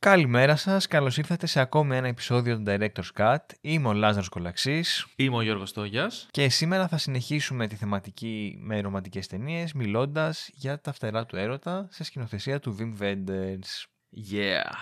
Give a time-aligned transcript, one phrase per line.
[0.00, 3.36] Καλημέρα σας, καλώς ήρθατε σε ακόμη ένα επεισόδιο του Director's Cut.
[3.60, 6.28] Είμαι ο Λάζαρος Κολαξής Είμαι ο Γιώργος Τόγιας.
[6.30, 11.88] και σήμερα θα συνεχίσουμε τη θεματική με ρομαντικές ταινίες μιλώντας για τα φτερά του έρωτα
[11.90, 13.86] σε σκηνοθεσία του Wim Wenders.
[14.32, 14.72] Yeah.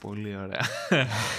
[0.00, 0.66] Πολύ ωραία.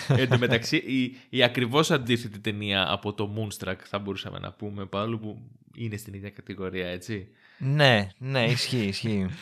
[0.22, 4.86] Εν τω μεταξύ, η, η ακριβώς αντίθετη ταινία από το Moonstruck θα μπορούσαμε να πούμε,
[4.86, 5.42] παρόλο που
[5.76, 7.28] είναι στην ίδια κατηγορία, έτσι.
[7.58, 9.28] Ναι, ναι, ισχύει, ισχύει.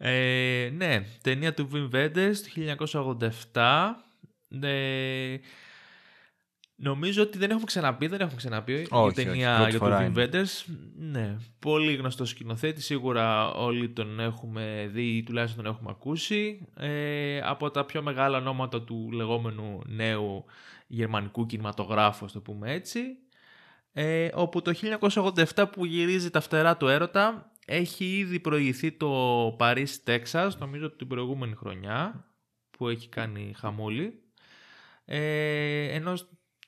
[0.00, 2.76] Ε, ναι, ταινία του Wim Wenders του
[3.52, 3.90] 1987.
[4.60, 5.36] Ε,
[6.80, 9.88] νομίζω ότι δεν έχουμε ξαναπεί, δεν έχουμε ξαναπεί Όχι, η όχι, ταινία πρώτη για τον
[9.88, 10.28] φορά Wim είναι.
[10.32, 10.74] Wenders.
[10.96, 16.68] Ναι, πολύ γνωστό σκηνοθέτη, σίγουρα όλοι τον έχουμε δει ή τουλάχιστον τον έχουμε ακούσει.
[16.76, 20.44] Ε, από τα πιο μεγάλα ονόματα του λεγόμενου νέου
[20.86, 23.00] γερμανικού κινηματογράφου, ας το πούμε έτσι.
[23.92, 24.72] Ε, όπου το
[25.54, 31.06] 1987 που γυρίζει τα φτερά του έρωτα έχει ήδη προηγηθεί το Παρίσι Τέξας, νομίζω την
[31.06, 32.26] προηγούμενη χρονιά
[32.70, 34.22] που έχει κάνει χαμούλη.
[35.04, 36.14] Ε, ενώ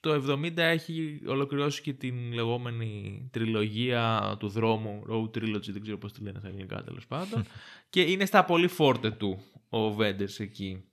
[0.01, 6.13] το 70 έχει ολοκληρώσει και την λεγόμενη τριλογία του δρόμου, Road Trilogy, δεν ξέρω πώς
[6.13, 7.45] τη λένε στα ελληνικά τέλος πάντων.
[7.91, 10.85] και είναι στα πολύ φόρτε του ο Βέντερς εκεί.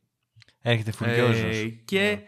[0.61, 1.55] Έρχεται φουριόζος.
[1.55, 2.19] Ε, και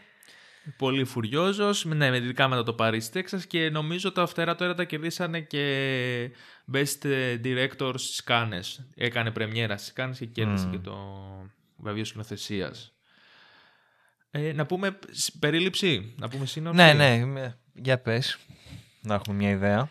[0.77, 4.83] πολύ φουριόζος, ναι, με ειδικά μετά το Paris, Texas και νομίζω τα φτερά τώρα τα
[4.83, 6.31] κερδίσανε και
[6.73, 7.05] Best
[7.43, 8.83] Director στις Cannes.
[8.95, 10.71] Έκανε πρεμιέρα στις Cannes και κέρδισε Μμμ.
[10.71, 10.97] και το
[11.77, 12.98] βραβείο σκηνοθεσίας.
[14.31, 16.81] Ε, να πούμε σ- περίληψη, να πούμε σύνοψη.
[16.83, 18.37] ναι, ναι, με- για πες,
[19.01, 19.89] να έχουμε μια ιδέα.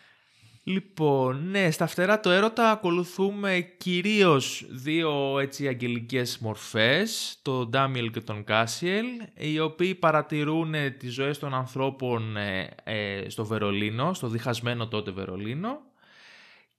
[0.64, 8.20] Λοιπόν, ναι, στα φτερά το έρωτα ακολουθούμε κυρίως δύο έτσι αγγελικές μορφές, τον Ντάμιελ και
[8.20, 14.28] τον Κάσιελ, οι οποίοι παρατηρούν ε, τις ζωές των ανθρώπων ε, ε, στο Βερολίνο, στο
[14.28, 15.78] διχασμένο τότε Βερολίνο,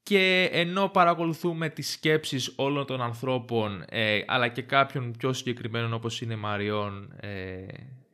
[0.10, 6.22] και ενώ παρακολουθούμε τις σκέψεις όλων των ανθρώπων, ε, αλλά και κάποιων πιο συγκεκριμένων όπως
[6.22, 7.66] είναι η Μαριόν, ε,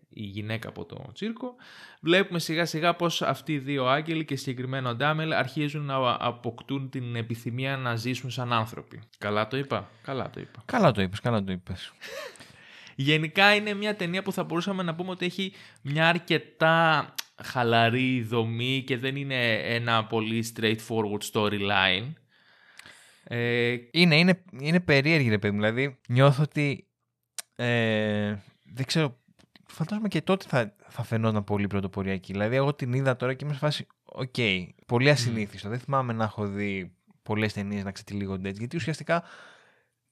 [0.10, 1.56] η γυναίκα από το τσίρκο,
[2.00, 6.90] βλέπουμε σιγά σιγά πως αυτοί οι δύο άγγελοι και συγκεκριμένο ο Ντάμελ αρχίζουν να αποκτούν
[6.90, 9.02] την επιθυμία να ζήσουν σαν άνθρωποι.
[9.18, 10.62] Καλά το είπα; Καλά το είπα.
[10.66, 11.94] Καλά το είπες, καλά το είπες.
[12.96, 18.84] Γενικά είναι μια ταινία που θα μπορούσαμε να πούμε ότι έχει μια αρκετά χαλαρή δομή
[18.88, 22.14] και δεν είναι ένα πολύ straightforward storyline.
[23.24, 25.62] Ε, Είναι, είναι, είναι περίεργη ρε παιδί μου.
[25.62, 26.88] Δηλαδή νιώθω ότι
[27.56, 28.36] ε,
[28.74, 29.20] δεν ξέρω,
[29.68, 32.32] φαντάζομαι και τότε θα, θα φαινόταν πολύ πρωτοποριακή.
[32.32, 34.36] Δηλαδή εγώ την είδα τώρα και είμαι σε φάση, οκ,
[34.88, 35.70] πολύ ασυνήθιστο.
[35.70, 38.60] Δεν θυμάμαι να έχω δει πολλές ταινίες να ξετυλίγονται έτσι.
[38.60, 39.24] Γιατί ουσιαστικά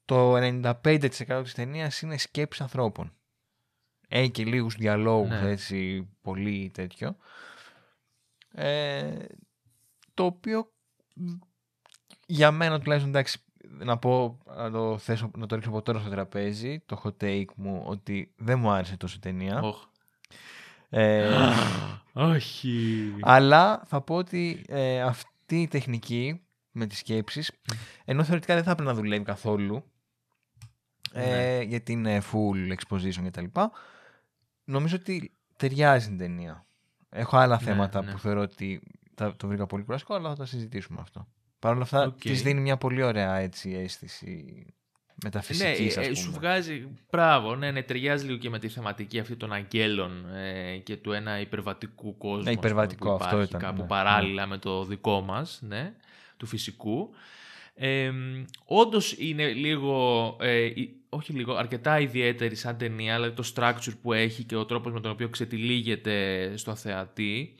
[0.05, 3.13] το 95% της ταινίας είναι σκέψεις ανθρώπων.
[4.15, 5.49] Έχει και λίγους διαλόγους Ναι.
[5.49, 7.15] έτσι, πολύ τέτοιο.
[8.51, 9.25] Ε,
[10.13, 10.71] το οποίο
[12.25, 13.37] για μένα τουλάχιστον εντάξει
[13.69, 17.53] να πω να το, θέσω, να το ρίξω από τώρα στο τραπέζι το hot take
[17.55, 19.77] μου ότι δεν μου άρεσε τόσο η ταινία όχ.
[20.89, 21.29] ε,
[22.13, 23.15] Όχι.
[23.21, 26.41] αλλά θα πω ότι ε, αυτή η τεχνική
[26.71, 27.51] με τις σκέψεις
[28.05, 29.83] ενώ θεωρητικά δεν θα έπρεπε να δουλεύει καθόλου
[31.13, 33.45] ε, γιατί είναι full exposition κτλ
[34.63, 36.65] νομίζω ότι ταιριάζει την ταινία
[37.09, 38.11] έχω άλλα Ναι, θέματα ναι.
[38.11, 38.81] που θεωρώ ότι
[39.15, 41.27] θα, το βρήκα πολύ κουραστικό αλλά θα τα συζητήσουμε αυτό
[41.59, 42.19] Παρ' όλα αυτά Οκ.
[42.19, 44.63] της δίνει μια πολύ ωραία έτσι αίσθηση Ναι,
[45.23, 46.15] μεταφυσικής ε, ας ε, πούμε.
[46.15, 46.87] σου βγάζει.
[47.11, 51.11] Μπράβο, ναι, ναι, ταιριάζει λίγο και με τη θεματική αυτή των αγγέλων ε, και του
[51.11, 52.43] ένα υπερβατικού κόσμου.
[52.43, 55.59] Ναι, ας πούμε, υπερβατικό, που αυτό υπάρχει ήταν, Κάπου ναι, παράλληλα με το δικό μας,
[55.61, 55.93] ναι,
[56.37, 57.09] του φυσικού.
[57.75, 58.11] Ε,
[58.65, 64.13] Όντως είναι λίγο, ε, η- όχι λίγο, αρκετά ιδιαίτερη σαν ταινία, δηλαδή το structure που
[64.13, 67.53] έχει και ο τρόπος με τον οποίο ξετυλίγεται στο θεατή.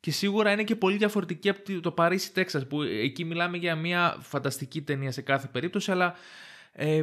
[0.00, 3.74] Και σίγουρα είναι και πολύ διαφορετική από τη- το Παρίσι Τέξας, που εκεί μιλάμε για
[3.76, 6.14] μια φανταστική ταινία σε κάθε περίπτωση, αλλά
[6.72, 7.02] ε,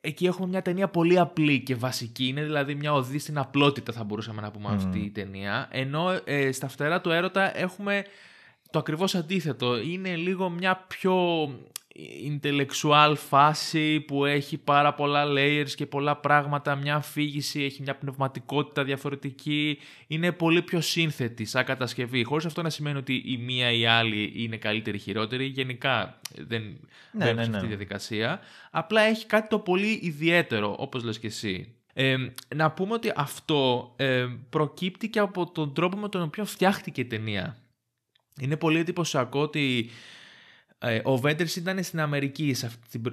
[0.00, 2.26] εκεί έχουμε μια ταινία πολύ απλή και βασική.
[2.26, 4.74] Είναι δηλαδή μια οδή στην απλότητα, θα μπορούσαμε να πούμε Μμμ.
[4.76, 5.68] αυτή η ταινία.
[5.72, 8.04] Ενώ ε, στα φτερά του έρωτα έχουμε
[8.70, 9.80] το ακριβώς αντίθετο.
[9.80, 11.48] Είναι λίγο μια πιο
[12.28, 18.84] intellectual φάση που έχει πάρα πολλά layers και πολλά πράγματα, μια αφήγηση, έχει μια πνευματικότητα
[18.84, 23.80] διαφορετική, είναι πολύ πιο σύνθετη σαν κατασκευή, χωρίς αυτό να σημαίνει ότι η μία ή
[23.80, 26.62] η άλλη είναι καλύτερη ή χειρότερη, γενικά δεν
[27.12, 27.60] Ναι, μπαίνω ναι, σε αυτή ναι.
[27.60, 28.40] τη διαδικασία,
[28.70, 31.74] απλά έχει κάτι το πολύ ιδιαίτερο, όπως λες και εσύ.
[31.92, 32.16] Ε,
[32.54, 37.04] να πούμε ότι αυτό ε, προκύπτει και από τον τρόπο με τον οποίο φτιάχτηκε η
[37.04, 37.56] ταινία.
[38.40, 39.90] Είναι πολύ εντυπωσιακό ότι
[40.82, 42.56] Ε, ο Βέντερς ήταν στην Αμερική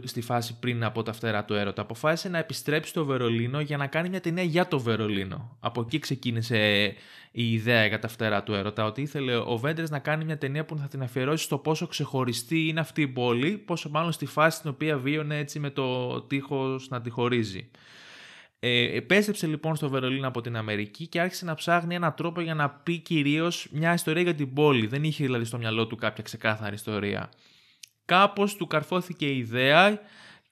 [0.03, 1.81] στη φάση πριν από τα φτερά του έρωτα.
[1.81, 5.57] Αποφάσισε να επιστρέψει στο Βερολίνο για να κάνει μια ταινία για το Βερολίνο.
[5.59, 6.85] Από εκεί ξεκίνησε
[7.31, 10.65] η ιδέα για τα φτερά του έρωτα, ότι ήθελε ο Βέντερς να κάνει μια ταινία
[10.65, 14.57] που θα την αφιερώσει στο πόσο ξεχωριστή είναι αυτή η πόλη, πόσο μάλλον στη φάση
[14.57, 17.69] στην οποία βίωνε έτσι με το τείχος να τη χωρίζει.
[18.59, 22.53] Ε, επέστρεψε λοιπόν στο Βερολίνο από την Αμερική και άρχισε να ψάχνει έναν τρόπο για
[22.53, 24.87] να πει κυρίως μια ιστορία για την πόλη.
[24.87, 27.29] Δεν είχε δηλαδή στο μυαλό του κάποια ξεκάθαρη ιστορία.
[28.05, 29.99] Κάπως του καρφώθηκε η ιδέα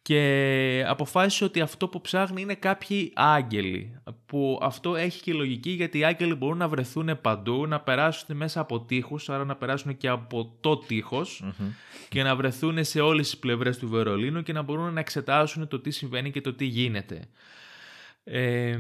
[0.02, 4.00] και αποφάσισε ότι αυτό που ψάχνει είναι κάποιοι άγγελοι.
[4.25, 8.60] Που αυτό έχει και λογική γιατί οι άγγελοι μπορούν να βρεθούν παντού, να περάσουν μέσα
[8.60, 11.44] από τείχους, άρα να περάσουν και από το τειχος
[12.10, 15.80] και να βρεθούν σε όλες τις πλευρές του Βερολίνου και να μπορούν να εξετάσουν το
[15.80, 17.28] τι συμβαίνει και το τι γίνεται.
[18.27, 18.77] Ε,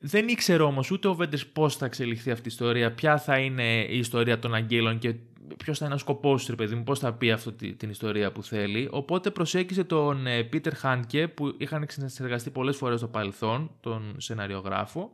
[0.00, 3.84] δεν ήξερε όμως ούτε ο Βέντες πώς θα εξελιχθεί αυτή η ιστορία, ποια θα είναι
[3.88, 5.14] η ιστορία των αγγέλων και
[5.56, 8.42] ποιος θα είναι ο σκοπός του, παιδί μου, πώς θα πει αυτή την ιστορία που
[8.42, 8.88] θέλει.
[8.90, 15.10] Οπότε προσέγγισε τον Πίτερ Χάνκε, που είχαν συνεργαστεί πολλές φορές στο παρελθόν, τον σεναριογράφο,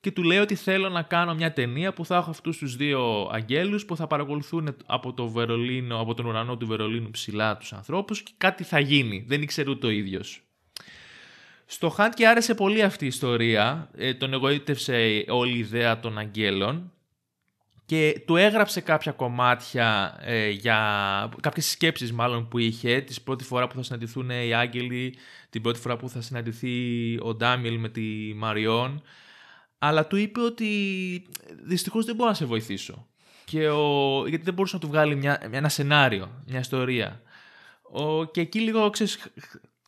[0.00, 3.28] και του λέει ότι θέλω να κάνω μια ταινία που θα έχω αυτούς τους δύο
[3.32, 8.22] αγγέλους που θα παρακολουθούν από, το Βερολίνο, από τον ουρανό του Βερολίνου ψηλά τους ανθρώπους
[8.22, 9.24] και κάτι θα γίνει.
[9.28, 10.47] Δεν ήξερε ούτε ο ίδιος.
[11.70, 13.90] Στο Χάντκε άρεσε πολύ αυτή η ιστορία.
[13.96, 16.92] Ε, τον εγωίτευσε όλη η ιδέα των αγγέλων
[17.86, 20.78] και του έγραψε κάποια κομμάτια ε, για
[21.40, 25.14] κάποιες σκέψεις μάλλον που είχε της πρώτη φορά που θα συναντηθούν οι άγγελοι,
[25.50, 29.02] την πρώτη φορά που θα συναντηθεί ο Ντάμιλ με τη Μαριόν
[29.78, 30.68] αλλά του είπε ότι
[31.64, 33.06] δυστυχώς δεν μπορώ να σε βοηθήσω
[33.44, 37.22] και ο, γιατί δεν μπορούσε να του βγάλει μια, ένα σενάριο, μια ιστορία.
[37.82, 39.18] Ο, και εκεί λίγο ξέρεις,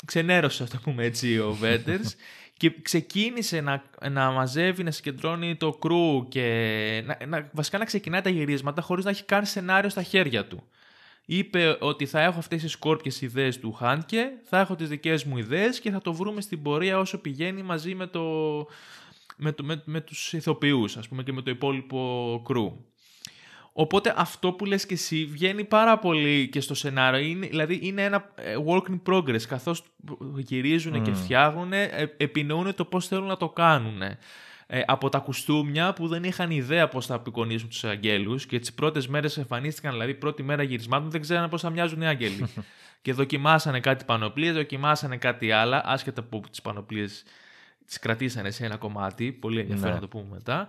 [0.05, 2.15] ξενέρωσε, το πούμε έτσι, ο Βέντερς
[2.61, 8.21] και ξεκίνησε να, να μαζεύει, να συγκεντρώνει το κρού και να, να, βασικά να ξεκινάει
[8.21, 10.69] τα γυρίσματα χωρίς να έχει καν σενάριο στα χέρια του.
[11.27, 15.39] Είπε ότι θα έχω αυτές τις σκόρπιες ιδέες του Χάνκε, θα έχω τις δικές μου
[15.39, 18.23] ιδέες και θα το βρούμε στην πορεία όσο πηγαίνει μαζί με, το,
[19.37, 22.85] με, το, με, με τους ηθοποιούς ας πούμε και με το υπόλοιπο κρού.
[23.73, 27.21] Οπότε αυτό που λες και εσύ βγαίνει πάρα πολύ και στο σενάριο.
[27.21, 29.43] Είναι, δηλαδή είναι ένα ε, work in progress.
[29.43, 29.83] Καθώς
[30.37, 34.03] γυρίζουν και φτιάχνουν, ε, επινοούν το πώς θέλουν να το κάνουν.
[34.73, 38.73] Ε, από τα κουστούμια που δεν είχαν ιδέα πώς θα απεικονίσουν τους αγγέλους και τις
[38.73, 42.47] πρώτες μέρες εμφανίστηκαν, δηλαδή πρώτη μέρα γυρισμάτων δεν ξέρανε πώς θα μοιάζουν οι άγγελοι.
[43.03, 47.25] και δοκιμάσανε κάτι πανοπλίες, δοκιμάσανε κάτι άλλα, άσχετα από τις πανοπλίες
[47.91, 49.95] τις κρατήσανε σε ένα κομμάτι, πολύ ενδιαφέρον ναι.
[49.95, 50.69] να το πούμε μετά.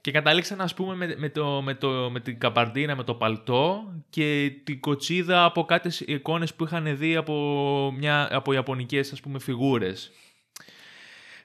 [0.00, 3.92] Και καταλήξαν, ας πούμε, με, με, το, με, το, με την καπαρντίνα, με το παλτό
[4.10, 9.38] και την κοτσίδα από κάτι εικόνες που είχαν δει από, μια, από ιαπωνικές, ας πούμε,
[9.38, 10.12] φιγούρες.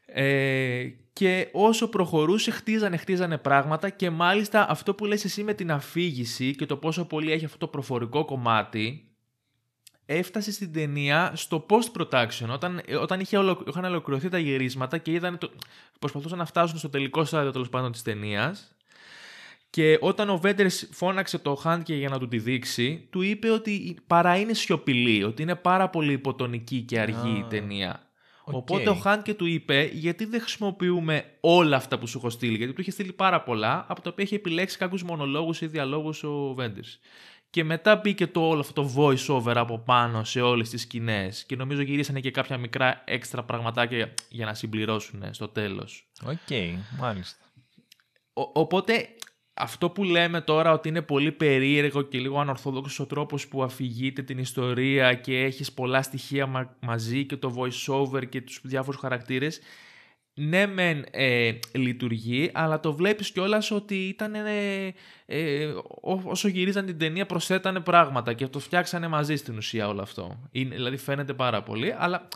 [0.06, 5.72] Ε, και όσο προχωρούσε χτίζανε, χτίζανε πράγματα και μάλιστα αυτό που λες εσύ με την
[5.72, 9.13] αφήγηση και το πόσο πολύ έχει αυτό το προφορικό κομμάτι
[10.14, 15.38] έφτασε στην ταινία στο post-production, όταν, όταν είχε ολο, είχαν ολοκληρωθεί τα γυρίσματα και είδαν
[15.38, 15.52] το,
[16.00, 18.76] προσπαθούσαν να φτάσουν στο τελικό στάδιο τέλος πάντων της ταινίας.
[19.70, 23.98] Και όταν ο Βέντερς φώναξε το Χάντκε για να του τη δείξει, του είπε ότι
[24.08, 28.08] παρά είναι σιωπηλή, ότι είναι πάρα πολύ υποτονική και αργή η ταινία.
[28.44, 32.74] Οπότε ο Χάντκε του είπε, γιατί δεν χρησιμοποιούμε όλα αυτά που σου έχω στείλει, γιατί
[32.74, 36.54] του είχε στείλει πάρα πολλά, από τα οποία είχε επιλέξει κάποιους μονολόγους ή διαλόγους ο
[36.54, 37.00] Βέντερς.
[37.54, 41.44] Και μετά μπήκε το όλο αυτό το voice over από πάνω σε όλες τις σκηνές.
[41.46, 46.08] Και νομίζω γυρίσανε και κάποια μικρά έξτρα πραγματάκια για να συμπληρώσουν στο τέλος.
[46.26, 47.44] OK, okay, μάλιστα.
[48.34, 49.08] οπότε
[49.54, 54.22] αυτό που λέμε τώρα ότι είναι πολύ περίεργο και λίγο ανορθόδοξος ο τρόπος που αφηγείται
[54.22, 59.60] την ιστορία και έχεις πολλά στοιχεία μαζί και το voice over και τους διάφορους χαρακτήρες
[60.34, 64.94] ναι μεν ε, λειτουργεί, αλλά το βλέπεις κιόλας ότι ήταν ε,
[65.26, 65.74] ε,
[66.24, 70.40] όσο γυρίζαν την ταινία προσθέτανε πράγματα και το φτιάξανε μαζί στην ουσία όλο αυτό.
[70.52, 72.28] Είναι, δηλαδή φαίνεται πάρα πολύ, αλλά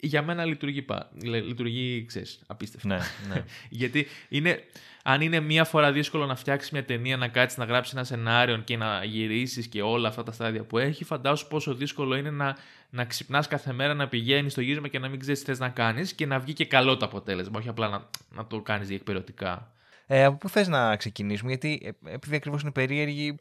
[0.00, 0.84] για μένα λειτουργεί,
[1.22, 2.88] λειτουργεί ξέρεις, απίστευτα.
[2.88, 2.98] Ναι,
[3.34, 3.44] ναι.
[3.68, 4.64] Γιατί είναι,
[5.02, 8.56] αν είναι μία φορά δύσκολο να φτιάξεις μια ταινία, να κάτσεις να γράψεις ένα σενάριο
[8.56, 12.56] και να γυρίσεις και όλα αυτά τα στάδια που έχει, φαντάσου πόσο δύσκολο είναι να,
[12.90, 15.68] να ξυπνάς κάθε μέρα, να πηγαίνεις στο γύρισμα και να μην ξέρεις τι θες να
[15.68, 19.70] κάνεις και να βγει και καλό το αποτέλεσμα, όχι απλά να, να το κάνεις διεκπαιρεωτικά.
[20.06, 23.36] Ε, από πού θες να ξεκινήσουμε, Γιατί ε, επειδή ακριβώς είναι περίεργη,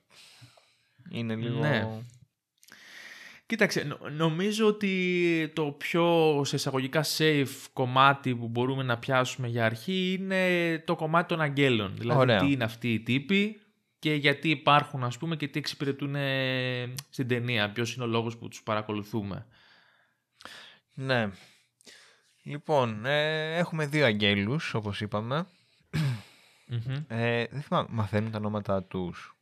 [1.10, 1.60] είναι λίγο.
[1.60, 1.88] Ναι.
[3.48, 10.18] Κοίταξε, νομίζω ότι το πιο σε εισαγωγικά safe κομμάτι που μπορούμε να πιάσουμε για αρχή
[10.20, 11.94] είναι το κομμάτι των αγγέλων.
[11.98, 13.60] Δηλαδή τι είναι αυτοί οι τύποι
[14.00, 16.16] και γιατί υπάρχουν ας πούμε και τι εξυπηρετούν
[17.10, 17.72] στην ταινία.
[17.72, 19.46] Ποιος είναι ο λόγος που τους παρακολουθούμε.
[20.94, 21.30] Ναι.
[22.44, 25.46] Λοιπόν, ε, έχουμε δύο αγγέλους όπως είπαμε.
[27.08, 29.35] Ε, δεν θυμάμαι, μαθαίνουν τα ονόματα τους.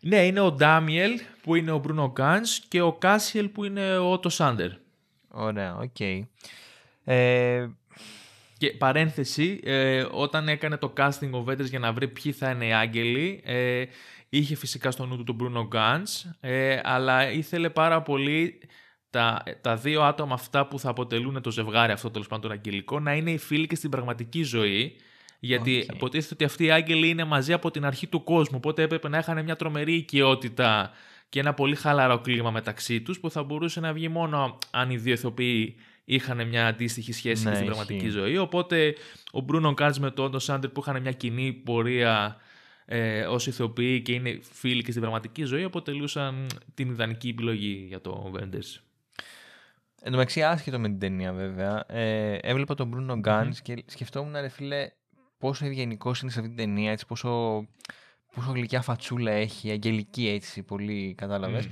[0.00, 4.12] Ναι, είναι ο Ντάμιελ που είναι ο Μπρούνο Γκαντς και ο Κάσιελ που είναι ο
[4.12, 4.70] Ότο Σάντερ.
[5.28, 6.00] Ωραία, οκ.
[7.04, 7.68] Ε,
[8.58, 12.66] Και παρένθεση, ε, όταν έκανε το casting ο Βέντερς για να βρει ποιοι θα είναι
[12.66, 13.84] οι άγγελοι, ε,
[14.28, 18.60] είχε φυσικά στο νου του τον Bruno Ganz, ε, αλλά ήθελε πάρα πολύ
[19.10, 23.00] τα, τα δύο άτομα αυτά που θα αποτελούν το ζευγάρι αυτό τέλος πάντων τον αγγελικό
[23.00, 24.96] να είναι οι φίλοι και στην πραγματική ζωή.
[25.38, 25.94] Γιατί Οκ.
[25.94, 28.56] υποτίθεται ότι αυτοί οι άγγελοι είναι μαζί από την αρχή του κόσμου.
[28.56, 30.90] Οπότε έπρεπε να είχαν μια τρομερή οικειότητα
[31.28, 34.96] και ένα πολύ χαλαρό κλίμα μεταξύ τους που θα μπορούσε να βγει μόνο αν οι
[34.96, 37.84] δύο ηθοποιοί είχαν μια αντίστοιχη σχέση Ναι, και στην ισχύει.
[37.84, 38.36] πραγματική ζωή.
[38.38, 38.94] Οπότε
[39.32, 42.36] ο Μπρούνο Γκαντς με τον Ότο Σάντερ που είχαν μια κοινή πορεία
[42.84, 48.00] ε, ως ηθοποιοί και είναι φίλοι και στην πραγματική ζωή αποτελούσαν την ιδανική επιλογή για
[48.00, 48.80] το Wenders.
[50.00, 54.32] Εν τω μεταξύ, άσχετο με την ταινία βέβαια, ε, έβλεπα τον Bruno Ganz και σκεφτόμουν,
[54.40, 54.90] ρε φίλε,
[55.38, 57.64] πόσο ευγενικός είναι σε αυτή την ταινία, έτσι, πόσο,
[58.34, 61.66] πόσο γλυκιά φατσούλα έχει, αγγελική έτσι, πολύ κατάλαβες.
[61.66, 61.70] Μμ.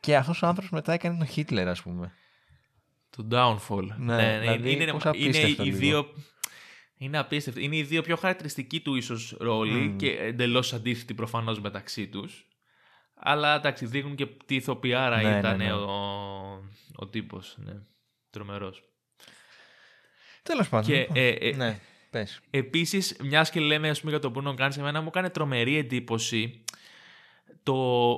[0.00, 2.12] Και αυτός ο άνθρωπος μετά έκανε τον Χίτλερ, ας πούμε.
[3.10, 3.86] Το Downfall.
[3.96, 5.78] Ναι, δηλαδή, είναι, πώς είναι, απίστευτο οι λίγο.
[5.78, 6.12] δύο...
[6.98, 7.60] Είναι απίστευτο.
[7.60, 9.96] Είναι οι δύο πιο χαρακτηριστικοί του ίσως ρόλοι Μμ.
[9.96, 12.46] και εντελώς αντίθετοι προφανώς μεταξύ τους.
[13.14, 15.72] Αλλά εντάξει, δείχνουν και τι ηθοποιάρα Ναι, ναι, ήταν ναι.
[15.72, 15.90] Ο,
[16.94, 17.56] ο τύπος.
[17.58, 17.72] Ναι.
[18.30, 18.82] Τρομερός.
[20.42, 20.86] Τέλος πάντων.
[20.86, 21.16] Και, λοιπόν.
[21.16, 21.80] ε, ε, ναι, πες.
[22.50, 26.60] Επίσης, μιας και λέμε ας πούμε, για τον Bruno Gantz, εμένα μου έκανε τρομερή εντύπωση.
[27.62, 27.74] Το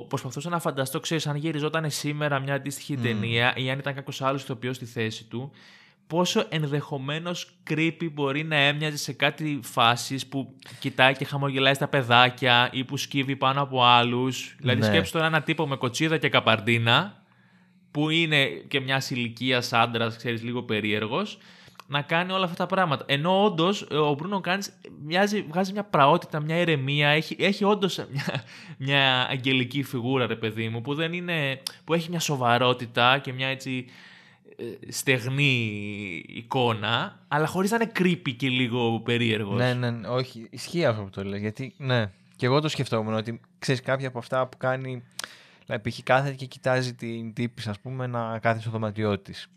[0.09, 3.01] προσπαθούσα να φανταστώ, ξέρεις, αν γυριζόταν σήμερα μια αντίστοιχη Μμμ.
[3.03, 5.51] ταινία ή αν ήταν κάποιος άλλος ηθοποιό στη θέση του,
[6.07, 12.69] πόσο ενδεχομένως creepy μπορεί να έμοιαζε σε κάτι φάσεις που κοιτάει και χαμογελάει στα παιδάκια
[12.71, 14.55] ή που σκύβει πάνω από άλλους.
[14.59, 14.85] Δηλαδή, Ναι.
[14.85, 17.23] σκέψτε τώρα ένα τύπο με κοτσίδα και καπαρντίνα,
[17.91, 21.37] που είναι και μιας ηλικίας άντρας, ξέρεις, λίγο περίεργος,
[21.89, 23.05] να κάνει όλα αυτά τα πράγματα.
[23.07, 24.63] Ενώ όντως ο Μπρούνο Κάνη
[25.49, 28.43] βγάζει μια πραότητα, μια ηρεμία, έχει, έχει όντως μια,
[28.77, 33.47] μια αγγελική φιγούρα, ρε παιδί μου, που, δεν είναι, που έχει μια σοβαρότητα και μια
[33.47, 33.85] έτσι
[34.57, 39.57] ε, στεγνή εικόνα, αλλά χωρίς να είναι creepy και λίγο περίεργος.
[39.57, 40.47] Ναι, ναι, ναι, όχι.
[40.49, 41.39] Ισχύει αυτό που το λες.
[41.39, 42.11] Γιατί, ναι.
[42.35, 45.03] Και εγώ το σκεφτόμουν ότι ξέρεις κάποια από αυτά που κάνει.
[45.65, 45.99] Δηλαδή, π.χ.
[46.03, 49.49] κάθεται και κοιτάζει την τύπη, ας πούμε, να κάθεται στο δωμάτιό της.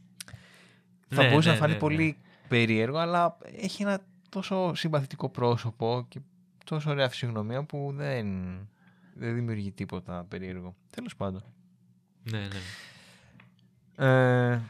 [1.14, 2.16] Θα Ναι, μπορούσε ναι, να φανεί ναι, πολύ
[2.49, 6.21] περίεργο, αλλά έχει ένα τόσο συμπαθητικό πρόσωπο και
[6.64, 8.26] τόσο ωραία φυσιογνωμία που δεν,
[9.14, 10.75] δεν δημιουργεί τίποτα περίεργο.
[10.90, 11.45] Τέλος πάντων.
[12.23, 12.61] ναι, ναι.
[14.07, 14.61] Ε,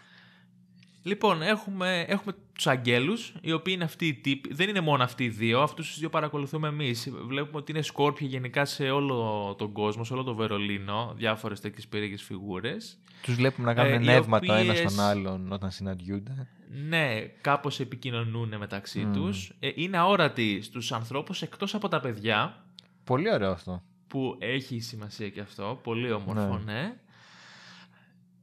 [1.02, 4.54] Λοιπόν, έχουμε, έχουμε τους αγγέλους, οι οποίοι είναι αυτοί οι τύποι.
[4.54, 7.10] Δεν είναι μόνο αυτοί οι δύο, αυτούς τους δύο παρακολουθούμε εμείς.
[7.26, 11.86] Βλέπουμε ότι είναι σκόρπιοι γενικά σε όλο τον κόσμο, σε όλο το Βερολίνο, διάφορες τέτοιες
[11.88, 12.98] περίεργες φιγούρες.
[13.22, 16.48] τους βλέπουμε να κάνουν Ε, οι νεύματα ένα οποίες- στον άλλον όταν συναντιούνται.
[16.88, 19.12] Ναι, κάπως επικοινωνούν μεταξύ Μμμ.
[19.12, 19.52] τους.
[19.60, 22.64] Ε, είναι αόρατοι στους ανθρώπους εκτός από τα παιδιά,
[23.04, 23.82] Πολύ ωραίο αυτό.
[24.08, 25.80] που έχει σημασία και αυτό.
[25.82, 26.72] Πολύ όμορφο, Ναι.
[26.72, 26.94] ναι.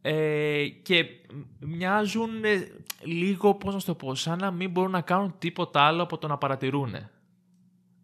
[0.01, 1.05] Ε, και
[1.59, 2.67] μοιάζουν ε,
[3.03, 6.17] λίγο, πώς να σου το πω, σαν να μην μπορούν να κάνουν τίποτα άλλο από
[6.17, 6.95] το να παρατηρούν.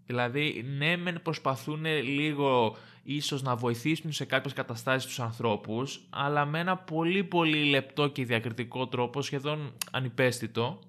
[0.05, 6.59] Δηλαδή, ναι, μεν προσπαθούν λίγο ίσως να βοηθήσουν σε κάποιες καταστάσεις τους ανθρώπους, αλλά με
[6.59, 10.79] ένα πολύ πολύ λεπτό και διακριτικό τρόπο, σχεδόν ανυπαίσθητο,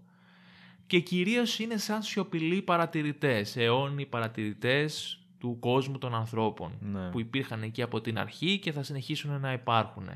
[0.87, 7.11] και κυρίως είναι σαν σιωπηλοί παρατηρητές, αιώνιοι παρατηρητές του κόσμου των ανθρώπων, Ναι.
[7.11, 10.09] που υπήρχαν εκεί από την αρχή και θα συνεχίσουν να υπάρχουν.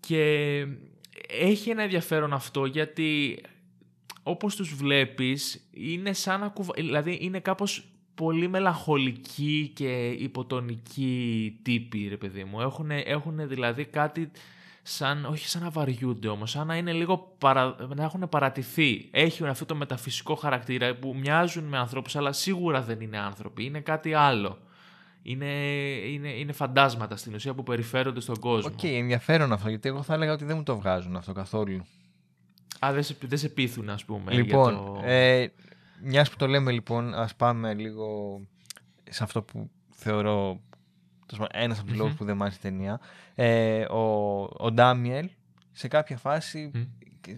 [0.00, 0.66] Και
[1.28, 3.40] έχει ένα ενδιαφέρον αυτό γιατί
[4.22, 6.72] όπως τους βλέπεις είναι σαν να κουβα...
[6.76, 12.60] δηλαδή είναι κάπως πολύ μελαγχολικοί και υποτονικοί τύποι ρε παιδί μου.
[12.60, 14.30] Έχουν, έχουν δηλαδή κάτι
[14.82, 19.08] σαν, όχι σαν να βαριούνται όμως, σαν να είναι λίγο παρα, να έχουν παραιτηθεί.
[19.10, 23.80] Έχουν αυτό το μεταφυσικό χαρακτήρα που μοιάζουν με ανθρώπους αλλά σίγουρα δεν είναι άνθρωποι, είναι
[23.80, 24.58] κάτι άλλο.
[25.30, 25.52] Είναι,
[26.12, 28.70] είναι, είναι φαντάσματα στην ουσία που περιφέρονται στον κόσμο.
[28.72, 31.84] Οκ, ενδιαφέρον αυτό, γιατί εγώ θα έλεγα ότι δεν μου το βγάζουν αυτό καθόλου.
[32.84, 34.32] Α, δεν σε, δεν σε πείθουν, ας πούμε.
[34.32, 35.00] λοιπόν, για το...
[35.04, 35.52] ε,
[36.02, 38.40] μιας που το λέμε λοιπόν, ας πάμε λίγο
[39.10, 40.60] σε αυτό που θεωρώ
[41.26, 42.02] τέλος πάντων, ένας από τους Μμμ.
[42.02, 43.00] λόγους που δεν μ' άρεσε η ταινία.
[43.34, 44.02] Ε, ο,
[44.56, 45.28] ο Ντάμιελ
[45.72, 46.82] σε κάποια φάση, Μμ.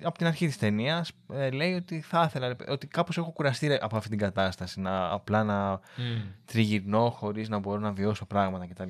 [0.03, 1.13] Από την αρχή της ταινίας,
[1.53, 5.45] λέει ότι θα ήθελα, ότι κάπως έχω κουραστεί ρε, από αυτή την κατάσταση, να, απλά
[5.45, 5.81] να Μμ.
[6.45, 8.89] τριγυρνώ χωρίς να μπορώ να βιώσω πράγματα κτλ.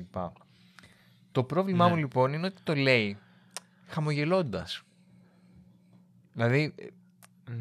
[1.31, 1.91] Το πρόβλημά Ναι.
[1.91, 3.17] μου λοιπόν είναι ότι το λέει
[3.87, 4.81] χαμογελώντας.
[6.33, 6.73] Δηλαδή,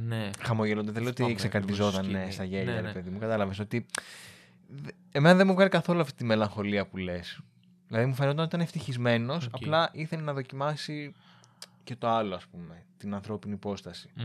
[0.06, 0.30] Ναι.
[0.40, 0.92] χαμογελώντας.
[0.94, 2.32] Δεν λέω Θυμάμαι ότι ξεκαρδιζόταν ακριβώς ναι, σκηνή.
[2.32, 2.92] στα γέλια, Ναι, ρε ναι.
[2.92, 3.18] παιδί μου.
[3.18, 3.87] Κατάλαβες ότι.
[4.68, 7.40] δε- Εμένα δεν μου βγάζει καθόλου αυτή τη μελαγχολία που λες.
[7.88, 9.54] Δηλαδή μου φαίνονταν ότι ήταν ευτυχισμένος, Οκ.
[9.54, 11.14] απλά ήθελε να δοκιμάσει
[11.90, 12.85] και το άλλο, ας πούμε.
[12.97, 14.11] Την ανθρώπινη υπόσταση.
[14.14, 14.23] Μμ.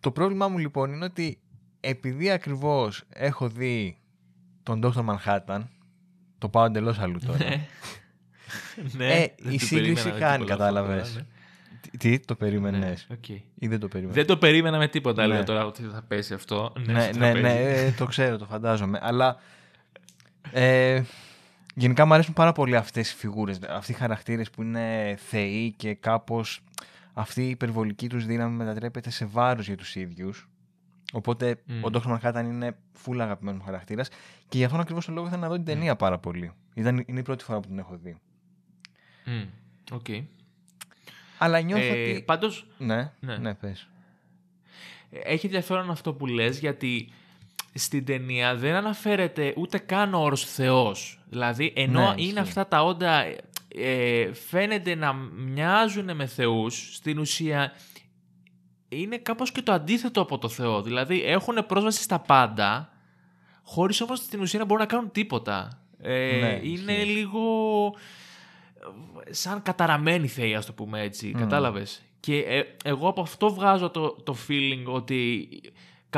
[0.00, 1.38] Το πρόβλημά μου λοιπόν είναι ότι
[1.80, 3.98] επειδή ακριβώς έχω δει
[4.62, 5.04] τον Dr.
[5.06, 5.64] Manhattan.
[6.38, 7.38] Το πάω εντελώς αλλού τώρα.
[8.92, 11.02] ναι, Ε, δεν η το σύγκριση περίμενα κάνει, τίποτα κατάλαβες.
[11.08, 11.26] αυτό, ναι.
[11.90, 13.28] Τι, τι, το περίμενες; Ναι, οκ.
[13.54, 15.34] Ή δεν το περίμενες; Δεν το περίμενα με τίποτα, Ναι.
[15.34, 16.72] λέω τώρα ότι θα πέσει αυτό.
[16.78, 17.42] Ναι, θα ναι, πέσει.
[17.42, 18.98] ναι, ε, το ξέρω, το φαντάζομαι.
[19.02, 19.36] Αλλά
[20.50, 21.02] ε,
[21.78, 25.94] γενικά μου αρέσουν πάρα πολύ αυτές οι φιγούρες, αυτοί οι χαρακτήρες που είναι θεοί και
[25.94, 26.62] κάπως
[27.12, 30.48] αυτή η υπερβολική τους δύναμη μετατρέπεται σε βάρος για τους ίδιους.
[31.12, 31.84] Οπότε Μμ.
[31.84, 32.18] ο Dr.
[32.18, 34.08] Manhattan είναι φουλ αγαπημένος μου χαρακτήρας
[34.48, 36.52] και γι' αυτόν ακριβώς τον λόγο ήθελα να δω την ταινία πάρα πολύ.
[36.74, 38.16] Ήταν, είναι η πρώτη φορά που την έχω δει.
[39.24, 39.42] Μμ,
[39.92, 40.06] οκ.
[41.38, 42.22] Αλλά νιώθω Ε, ότι...
[42.26, 43.36] Πάντως, Ναι, Ναι.
[43.36, 43.88] ναι, πες.
[45.10, 47.08] έχει ενδιαφέρον αυτό που λες, γιατί
[47.78, 51.20] στην ταινία δεν αναφέρεται ούτε καν ο όρος Θεός.
[51.28, 52.38] Δηλαδή, ενώ Ναι, είναι ισχύει.
[52.38, 53.24] αυτά τα όντα
[53.68, 57.72] ε, φαίνεται να μοιάζουν με θεούς, στην ουσία
[58.88, 60.82] είναι κάπως και το αντίθετο από το Θεό.
[60.82, 62.88] Δηλαδή, έχουν πρόσβαση στα πάντα,
[63.62, 65.80] χωρίς όμως στην ουσία να μπορούν να κάνουν τίποτα.
[66.00, 67.10] Ε, Ναι, είναι ισχύει.
[67.12, 67.40] λίγο
[69.24, 71.26] ε, σαν καταραμένοι θεοί, ας το πούμε έτσι.
[71.34, 71.38] Μμ.
[71.38, 72.00] Κατάλαβες.
[72.20, 75.48] Και ε, εγώ από αυτό βγάζω το, το feeling ότι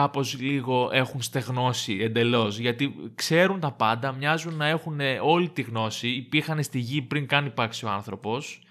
[0.01, 2.59] κάπως λίγο έχουν στεγνώσει εντελώς.
[2.59, 7.47] Γιατί ξέρουν τα πάντα, μοιάζουν να έχουν όλη τη γνώση, υπήρχαν στη γη πριν καν
[7.47, 8.63] υπάρξει ο άνθρωπος,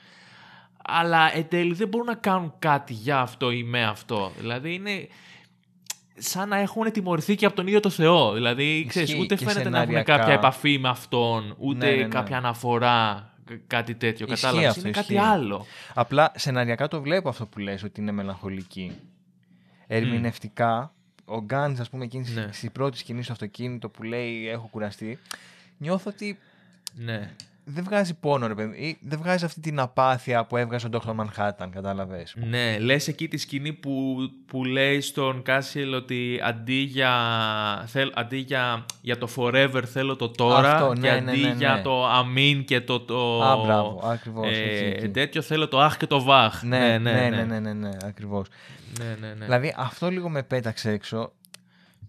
[0.83, 4.31] αλλά εν τέλει δεν μπορούν να κάνουν κάτι για αυτό ή με αυτό.
[4.39, 5.07] Δηλαδή είναι
[6.17, 8.33] σαν να έχουν τιμωρηθεί και από τον ίδιο το Θεό.
[8.33, 10.17] Δηλαδή, ξέρεις, Ισχύει ούτε και φαίνεται να έχουν σεναριακά.
[10.17, 12.07] κάποια επαφή με αυτόν, ούτε Ναι, ναι, ναι.
[12.07, 14.25] κάποια αναφορά, κα- κάτι τέτοιο.
[14.29, 15.27] Ισχύει Κατάλαβες, αυτό, είναι κάτι ισχύει.
[15.27, 15.65] άλλο.
[15.93, 18.91] Απλά σεναριακά το βλέπω αυτό που λες ότι είναι μελαγχολική.
[19.87, 20.93] Ερμηνευτικά,
[21.29, 22.49] ο Γκάντς, ας πούμε, εκείνη Ναι.
[22.51, 25.19] στη πρώτη σκηνή στο αυτοκίνητο που λέει έχω κουραστεί,
[25.77, 26.39] νιώθω ότι
[26.95, 27.31] Ναι.
[27.69, 28.77] Δεν βγάζει πόνο, ρε παιδί.
[28.77, 31.15] Ή δεν βγάζει αυτή την απάθεια που έβγαζε ο Dr.
[31.15, 32.35] Manhattan, κατάλαβες.
[32.35, 37.13] Ναι, λες εκεί τη σκηνή που, που λέει στον Κάσιελ ότι αντί για,
[37.87, 41.47] θέλ, αντί για, για το forever θέλω το τώρα Αυτό, και ναι, αντί ναι, ναι,
[41.47, 41.53] ναι.
[41.57, 45.09] για το αμήν και το, το Α, μπράβο, ακριβώς, ε, εκεί, εκεί.
[45.09, 46.63] τέτοιο θέλω το αχ και το βαχ.
[46.63, 48.47] Ναι, ναι, ναι, ναι, ναι, ναι, ακριβώς.
[48.99, 49.45] ναι, ναι, ναι.
[49.45, 51.31] Δηλαδή αυτό λίγο με πέταξε έξω.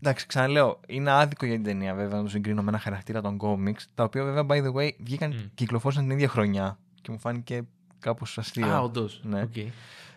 [0.03, 3.39] Εντάξει, ξαναλέω, είναι άδικο για την ταινία βέβαια να το συγκρίνω με ένα χαρακτήρα των
[3.41, 5.39] comics, τα οποία βέβαια, by the way, βγήκαν, Μμ.
[5.55, 7.63] κυκλοφόρησαν την ίδια χρονιά και μου φάνηκε
[7.99, 8.67] κάπως αστείο.
[8.67, 9.21] Α, όντως.
[9.25, 9.41] Ναι.
[9.43, 9.57] Οκ.
[9.57, 9.71] Ε,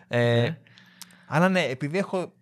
[0.08, 0.58] Ναι.
[1.26, 2.32] Αλλά ναι, επειδή έχω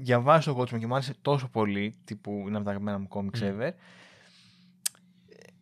[0.00, 3.38] διαβάσει το Watchmen και μου άρεσε τόσο πολύ, τύπου είναι από τα αγαπημένα μου comics
[3.40, 3.48] Μμ.
[3.60, 3.70] ever,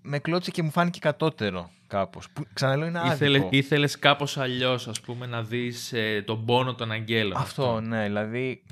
[0.02, 2.30] με κλώτσε και μου φάνηκε κατώτερο κάπως.
[2.30, 3.14] Που, ξαναλέω είναι άδικο.
[3.14, 7.37] Ήθελε, ήθελες κάπως αλλιώς, ας πούμε, να δεις ε, τον πόνο των αγγέλων.
[7.37, 8.62] Αυτό, ναι, δηλαδή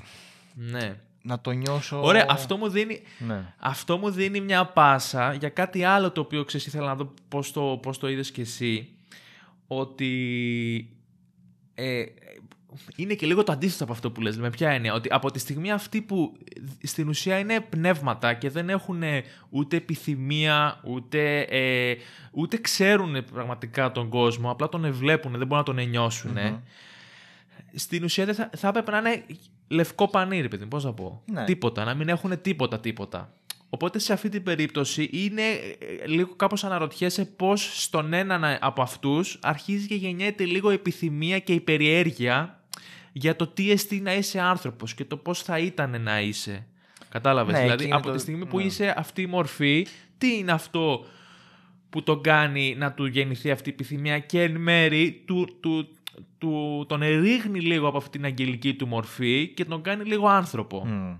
[0.53, 0.95] Ναι.
[1.25, 2.03] Να το νιώσω...
[2.03, 3.53] Ωραία, αυτό μου δίνει, Ναι.
[3.57, 7.51] Αυτό μου δίνει μια πάσα για κάτι άλλο το οποίο ξέρεις ήθελα να δω πώς
[7.51, 8.89] το, πώς το είδες κι εσύ.
[9.67, 10.09] Ότι
[11.73, 12.03] ε,
[12.95, 14.37] είναι και λίγο το αντίθετο από αυτό που λες.
[14.37, 14.93] Με ποια έννοια.
[14.93, 16.37] Ότι από τη στιγμή αυτή που
[16.83, 19.03] στην ουσία είναι πνεύματα και δεν έχουν
[19.49, 21.95] ούτε επιθυμία, ούτε, ε,
[22.31, 26.31] ούτε ξέρουν πραγματικά τον κόσμο, απλά τον βλέπουν, δεν μπορούν να τον νιώσουν.
[26.31, 26.57] Μμμ.
[27.75, 29.25] Στην ουσία δεν θα, θα έπρεπε να είναι
[29.67, 31.21] λευκό πανίρι, παιδί, μου, πώς να πω.
[31.25, 31.43] Ναι.
[31.43, 33.33] Τίποτα, να μην έχουν τίποτα τίποτα.
[33.69, 39.39] Οπότε σε αυτή την περίπτωση είναι ε, λίγο κάπως αναρωτιέσαι πώς στον έναν από αυτούς
[39.41, 42.63] αρχίζει και γεννιέται λίγο επιθυμία και η περιέργεια
[43.11, 46.65] για το τι εστί να είσαι άνθρωπος και το πώς θα ήταν να είσαι.
[47.09, 48.63] Κατάλαβες, Ναι, δηλαδή εκεί είναι από το- τη στιγμή που ναι.
[48.63, 49.87] είσαι αυτή η μορφή,
[50.17, 51.05] τι είναι αυτό
[51.89, 55.87] που τον κάνει να του γεννηθεί αυτή η επιθυμία και εν μέρη του, του,
[56.37, 60.85] του, τον ερήγνει λίγο από αυτή την αγγελική του μορφή και τον κάνει λίγο άνθρωπο.
[60.85, 61.15] Μμ.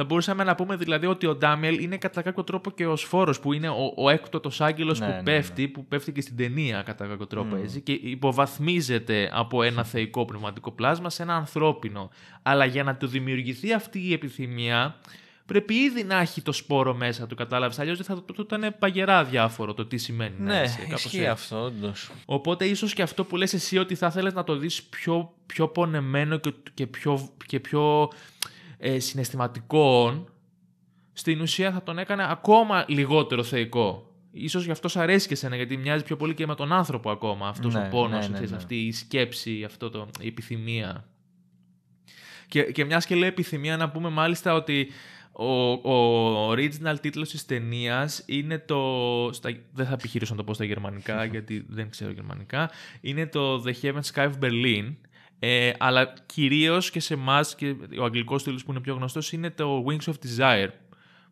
[0.00, 3.40] Θα μπορούσαμε να πούμε δηλαδή ότι ο Ντάμιελ είναι κατά κάποιο τρόπο και ο Σφόρος
[3.40, 5.22] που είναι ο, ο έκτοτος άγγελος Ναι, που ναι, ναι.
[5.22, 7.62] πέφτει, που πέφτει και στην ταινία κατά κάποιο τρόπο Μμ.
[7.62, 12.10] έτσι και υποβαθμίζεται από ένα θεϊκό πνευματικό πλάσμα σε ένα ανθρώπινο.
[12.42, 14.96] Αλλά για να του δημιουργηθεί αυτή η επιθυμία
[15.48, 17.78] πρέπει ήδη να έχει το σπόρο μέσα του, κατάλαβες.
[17.78, 20.80] Αλλιώς δεν θα του ήταν παγερά διάφορο το τι σημαίνει να Ναι, είσαι.
[20.80, 21.28] κάπως ισχύει έτσι.
[21.28, 22.10] αυτό, όντως.
[22.24, 25.68] Οπότε ίσως και αυτό που λες εσύ ότι θα ήθελες να το δεις πιο, πιο
[25.68, 28.08] πονεμένο και, και πιο, και πιο
[28.78, 30.24] ε, συναισθηματικό,
[31.12, 34.12] στην ουσία θα τον έκανε ακόμα λιγότερο θεϊκό.
[34.30, 37.10] Ίσως γι' αυτό σ' αρέσει και σένα, γιατί μοιάζει πιο πολύ και με τον άνθρωπο
[37.10, 37.48] ακόμα.
[37.48, 38.56] Αυτός Ναι, ο πόνος, ναι, ναι, ξέρεις, ναι.
[38.56, 41.04] αυτή η σκέψη, αυτό το, η επιθυμία.
[42.48, 44.88] Και, και μιας και λέει επιθυμία να πούμε μάλιστα ότι
[45.40, 48.78] ο, ο original τίτλος της ταινίας είναι το...
[49.32, 52.70] Στα, δεν θα επιχειρήσω να το πω στα γερμανικά γιατί δεν ξέρω γερμανικά.
[53.00, 54.94] Είναι το The Heaven Sky of Berlin.
[55.38, 59.50] Ε, αλλά κυρίως και σε εμάς και ο αγγλικός τίτλος που είναι πιο γνωστός είναι
[59.50, 60.68] το Wings of Desire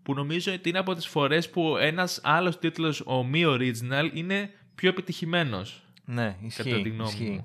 [0.03, 4.51] που νομίζω ότι είναι από τις φορές που ένας άλλος τίτλος ο μη original είναι
[4.75, 6.63] πιο επιτυχημένος Ναι, ισχύει.
[6.71, 7.31] κατά τη γνώμη ισχύει.
[7.31, 7.43] μου.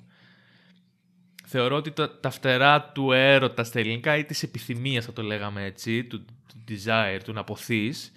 [1.54, 5.64] Θεωρώ ότι τα, τα φτερά του έρωτα στα ελληνικά ή της επιθυμίας θα το λέγαμε
[5.64, 8.12] έτσι, του, του desire, του να ποθείς,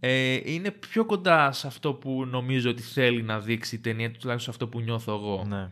[0.00, 4.40] ε, είναι πιο κοντά σε αυτό που νομίζω ότι θέλει να δείξει η ταινία, τουλάχιστον
[4.40, 5.44] σε αυτό που νιώθω εγώ.
[5.48, 5.70] Ναι.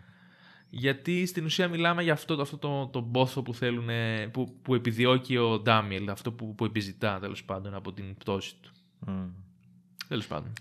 [0.70, 3.88] Γιατί στην ουσία μιλάμε για αυτό, αυτό το, το πόθο που, θέλουν,
[4.30, 8.70] που, που επιδιώκει ο Ντάμιελ, αυτό που, που επιζητά τέλος πάντων από την πτώση του.
[9.06, 9.28] Mm.
[10.08, 10.52] Τέλος πάντων.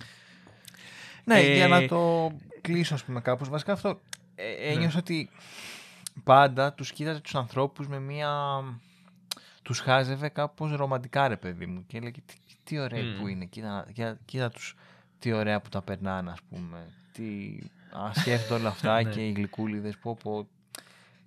[1.24, 3.50] Ναι, Ε, για να το κλείσω, ας πούμε, κάπως.
[3.50, 4.00] Βασικά αυτό
[4.36, 4.98] ε, ένιωσα Ναι.
[4.98, 5.30] ότι
[6.24, 8.64] πάντα τους κοίταζε τους ανθρώπους με μία...
[9.62, 11.86] Τους χάζευε κάπως ρομαντικά, ρε παιδί μου.
[11.88, 13.20] Και έλεγε, τι, τι ωραίοι Μμμ.
[13.20, 13.46] που είναι.
[13.46, 14.76] Κοίτα, κοίτα, κοίτα τους,
[15.20, 16.88] τι ωραία που τα περνάνε, ας πούμε.
[17.12, 17.58] Τι...
[17.98, 19.10] Α, σκέφτονται όλα αυτά Ναι.
[19.10, 20.48] και οι γλυκούλιδες, πω, πω.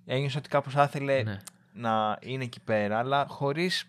[0.05, 1.37] Ένιωσα ότι κάπως θα ήθελε ναι.
[1.73, 3.85] να είναι εκεί πέρα, αλλά χωρίς,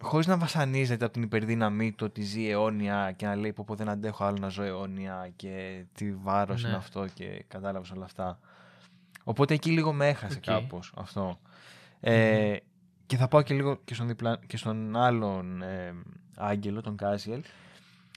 [0.00, 3.74] χωρίς να βασανίζεται από την υπερδύναμή του ότι ζει αιώνια και να λέει πω, πω
[3.74, 6.68] δεν αντέχω άλλο να ζω αιώνια και τι βάρος Ναι.
[6.68, 8.38] είναι αυτό και κατάλαβες όλα αυτά.
[9.24, 10.42] Οπότε εκεί λίγο με έχασε Οκ.
[10.44, 11.40] κάπως αυτό.
[12.00, 12.56] Ε,
[13.06, 14.38] και θα πάω και λίγο και στον, διπλα...
[14.46, 15.94] και στον άλλον ε,
[16.36, 17.40] άγγελο, τον Κάσιελ,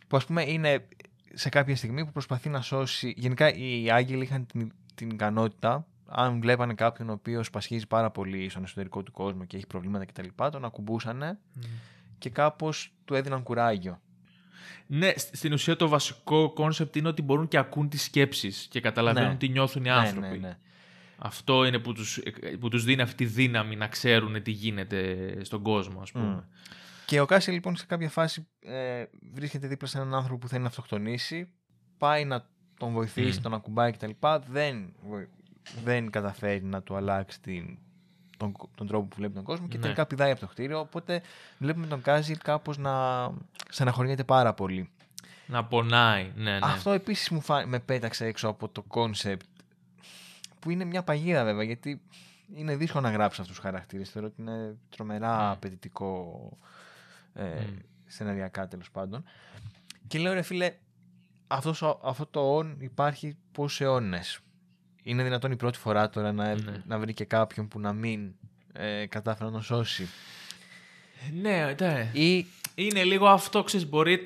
[0.08, 0.88] που ας πούμε είναι
[1.34, 3.13] σε κάποια στιγμή που προσπαθεί να σώσει...
[3.17, 8.50] Γενικά οι άγγελοι είχαν την, την ικανότητα, αν βλέπανε κάποιον ο οποίος πασχίζει πάρα πολύ
[8.50, 11.38] στον εσωτερικό του κόσμο και έχει προβλήματα κτλ, τον ακουμπούσανε
[12.17, 14.02] και κάπως του έδιναν κουράγιο.
[14.88, 18.80] Ναι, σ- στην ουσία το βασικό concept είναι ότι μπορούν και ακούν τις σκέψεις και
[18.82, 19.36] καταλαβαίνουν Ναι.
[19.38, 20.20] τι νιώθουν οι άνθρωποι.
[20.28, 20.58] Ναι, ναι, ναι.
[21.17, 22.19] Αυτό είναι που τους,
[22.60, 26.25] που τους δίνει αυτή τη δύναμη να ξέρουν τι γίνεται στον κόσμο, ας πούμε.
[26.25, 26.39] Μμ.
[27.06, 29.03] Και ο Κάσιελ λοιπόν σε κάποια φάση ε,
[29.34, 31.47] βρίσκεται δίπλα σε έναν άνθρωπο που θέλει να αυτοκτονήσει.
[31.97, 32.45] Πάει να
[32.77, 33.41] τον βοηθήσει, Μμ.
[33.41, 34.10] τον ακουμπάει κτλ.
[34.51, 35.27] Δεν, βοη-
[35.84, 37.77] δεν καταφέρνει να του αλλάξει την,
[38.38, 39.82] τον, τον τρόπο που βλέπει τον κόσμο και Ναι.
[39.84, 40.80] τελικά πηδάει από το κτίριο.
[40.80, 41.21] Οπότε
[41.58, 42.93] βλέπουμε τον Κάσιελ κάπως να
[43.69, 44.89] στεναχωριέται πάρα πολύ.
[45.45, 46.60] Να πονάει, ναι, ναι.
[46.62, 47.67] Αυτό επίσης μου φα...
[47.67, 49.45] με πέταξε έξω από το concept
[50.67, 52.01] που είναι μια παγίδα βέβαια γιατί
[52.56, 54.10] είναι δύσκολο να γράψεις αυτούς τους χαρακτήρες.
[54.10, 55.51] Θεωρώ ότι είναι τρομερά Μμ.
[55.51, 56.49] απαιτητικό
[57.34, 57.75] ε, Μμ.
[58.06, 59.23] σεναριακά τέλος πάντων.
[60.08, 60.73] Και λέω ρε φίλε,
[61.47, 64.39] αυτός, ο- αυτό το ον υπάρχει πόσους αιώνες.
[65.03, 66.84] Είναι δυνατόν η πρώτη φορά τώρα να, Ναι.
[66.86, 68.34] να βρει και κάποιον που να μην
[68.73, 70.08] ε, κατάφερε να τον σώσει.
[71.41, 72.10] Ναι, ναι.
[72.13, 74.19] Ή Είναι λίγο αυτό, ξέρεις, μπορεί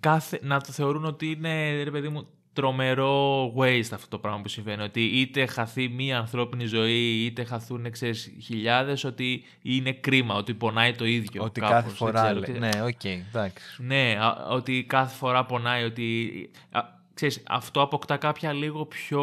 [0.00, 2.28] κάθε, να το θεωρούν ότι είναι, ρε παιδί μου,
[2.60, 4.82] τρομερό waste αυτό το πράγμα που συμβαίνει.
[4.82, 10.94] Ότι είτε χαθεί μία ανθρώπινη ζωή, είτε χαθούν, ξέρεις, χιλιάδες, ότι είναι κρίμα, ότι πονάει
[10.94, 11.42] το ίδιο.
[11.42, 12.20] ότι κάπως, κάθε δεν φορά.
[12.22, 12.60] ξέρω, λέει- ξέρεις.
[12.60, 13.82] Ναι, οκ, εντάξει.
[13.82, 16.50] Ναι, α- ότι κάθε φορά πονάει, ότι...
[16.70, 16.80] Α,
[17.14, 19.22] ξέρεις, αυτό αποκτά κάποια λίγο πιο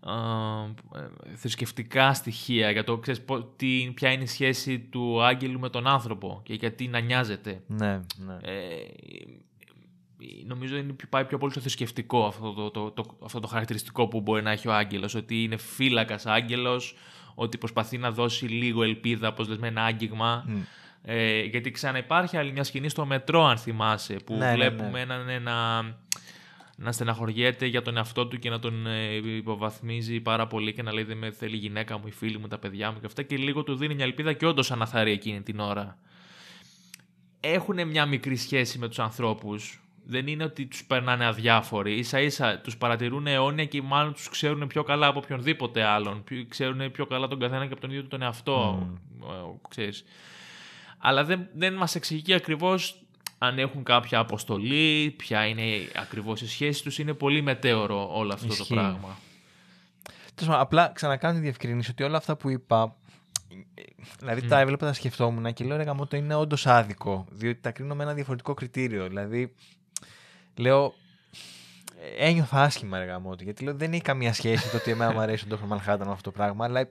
[0.00, 0.12] α,
[0.98, 5.68] ε, θρησκευτικά στοιχεία για το ξέρεις, πο- τι, ποια είναι η σχέση του άγγελου με
[5.68, 7.62] τον άνθρωπο και γιατί να νοιάζεται.
[7.66, 8.34] Ναι, ναι.
[8.42, 8.52] Ε,
[10.46, 14.20] νομίζω είναι, πάει πιο πολύ στο θρησκευτικό αυτό το, το, το, αυτό το χαρακτηριστικό που
[14.20, 16.94] μπορεί να έχει ο άγγελος, ότι είναι φύλακας άγγελος,
[17.34, 20.44] ότι προσπαθεί να δώσει λίγο ελπίδα, όπως λες με ένα άγγιγμα.
[20.46, 20.60] Μμ.
[21.04, 25.00] Ε, γιατί ξαναυπάρχει άλλη μια σκηνή στο μετρό, αν θυμάσαι, που Ναι, ναι, βλέπουμε ναι.
[25.00, 25.82] έναν ε, να,
[26.76, 30.92] να στεναχωριέται για τον εαυτό του και να τον ε, υποβαθμίζει πάρα πολύ και να
[30.92, 33.22] λέει δεν με θέλει η γυναίκα μου, οι φίλοι μου, τα παιδιά μου και αυτά
[33.22, 35.98] και λίγο του δίνει μια ελπίδα και όντως αναθαρεί εκείνη την ώρα.
[37.40, 39.81] Έχουν μια μικρή σχέση με τους ανθρώπους.
[40.04, 41.94] Δεν είναι ότι τους περνάνε αδιάφοροι.
[41.98, 46.24] Ίσα ίσα τους παρατηρούν αιώνια και μάλλον τους ξέρουν πιο καλά από οποιονδήποτε άλλον.
[46.24, 48.88] Πιο- Ξέρουν πιο καλά τον καθένα και από τον ίδιο του τον εαυτό.
[49.22, 50.04] Ε, ξέρεις.
[50.98, 53.02] Αλλά δεν, δεν μας εξηγεί ακριβώς
[53.38, 55.62] αν έχουν κάποια αποστολή, ποια είναι
[55.96, 56.98] ακριβώς η σχέση τους.
[56.98, 58.68] Είναι πολύ μετέωρο όλο αυτό Ισχύει.
[58.68, 59.18] το πράγμα.
[60.34, 62.96] Τέλος πάντων, απλά ξανακάνω τη διευκρίνηση ότι όλα αυτά που είπα.
[63.74, 63.82] ε,
[64.18, 64.48] Δηλαδή Μμ.
[64.48, 67.26] τα έβλεπα, τα σκεφτόμουν και λέω ρε γαμώτο είναι όντως άδικο.
[67.30, 69.08] Διότι τα κρίνω με ένα διαφορετικό κριτήριο.
[69.08, 69.54] Δηλαδή,
[70.56, 70.94] λέω.
[72.18, 73.44] ε, Ένιωθα άσχημα ρε γαμώτο.
[73.44, 75.72] Γιατί λέω δεν έχει καμία σχέση το ότι εμένα μου αρέσει ο Dr.
[75.72, 76.64] Manhattan με αυτό το πράγμα.
[76.64, 76.88] Αλλά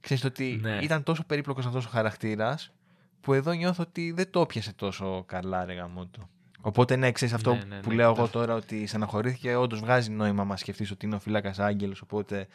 [0.00, 0.78] ξέρεις το ότι Ναι.
[0.82, 2.72] ήταν τόσο περίπλοκος αυτός ο χαρακτήρας
[3.20, 6.28] που εδώ νιώθω ότι δεν το πιασε τόσο καλά ρε γαμώτο.
[6.60, 8.32] Οπότε ναι, ξέρεις αυτό Ναι, ναι, που ναι, λέω εγώ κατάλαβα.
[8.46, 12.00] τώρα ότι στεναχωρήθηκε, όντως βγάζει νόημα μας σκεφτείς ότι είναι ο φύλακας Άγγελος.
[12.02, 12.46] Οπότε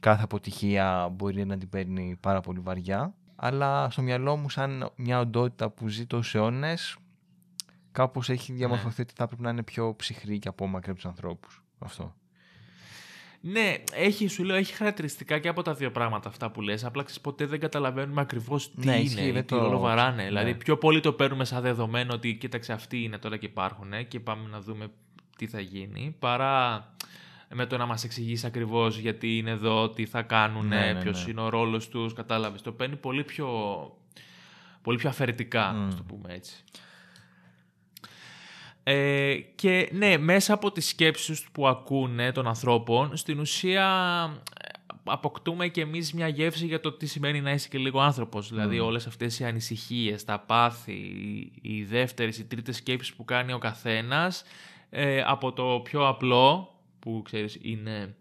[0.00, 3.14] κάθε αποτυχία μπορεί να την παίρνει πάρα πολύ βαριά.
[3.36, 6.96] Αλλά στο μυαλό μου, σαν μια οντότητα που ζει τόσους αιώνες,
[7.98, 11.62] κάπως έχει διαμορφωθεί ότι θα πρέπει να είναι πιο ψυχρή και απόμακρη από τους ανθρώπους.
[11.78, 12.14] Αυτό.
[13.40, 16.84] Ναι, έχει, σου λέω, έχει χαρακτηριστικά και από τα δύο πράγματα αυτά που λες.
[16.84, 19.78] Απλά ξέρεις, ποτέ δεν καταλαβαίνουμε ακριβώς τι Ναι, είναι ισχύει, ή δεν τι το- ρόλο
[19.78, 20.22] βαράνε.
[20.22, 20.28] ναι.
[20.28, 24.02] Δηλαδή, πιο πολύ το παίρνουμε σαν δεδομένο ότι κοίταξε αυτοί είναι τώρα και υπάρχουν ε,
[24.02, 24.88] και πάμε να δούμε
[25.36, 26.86] τι θα γίνει, παρά
[27.54, 31.24] με το να μας εξηγήσει ακριβώς γιατί είναι εδώ, τι θα κάνουν, Ναι, ναι, ποιος
[31.24, 31.30] ναι.
[31.30, 32.62] είναι ο ρόλος τους, κατάλαβες.
[32.62, 33.48] Το παίρνει πολύ πιο,
[34.82, 35.86] πολύ πιο αφαιρετικά, Μμ.
[35.86, 36.64] ας το πούμε έτσι.
[38.90, 43.86] Ε, και ναι, μέσα από τις σκέψεις που ακούνε των ανθρώπων, στην ουσία,
[44.64, 44.68] ε,
[45.04, 48.48] αποκτούμε και εμείς μια γεύση για το τι σημαίνει να είσαι και λίγο άνθρωπος.
[48.48, 53.52] Δηλαδή όλες αυτές οι ανησυχίες, τα πάθη, οι, οι δεύτερες, οι τρίτες σκέψεις που κάνει
[53.52, 54.42] ο καθένας,
[54.90, 58.14] ε, από το πιο απλό, που ξέρεις είναι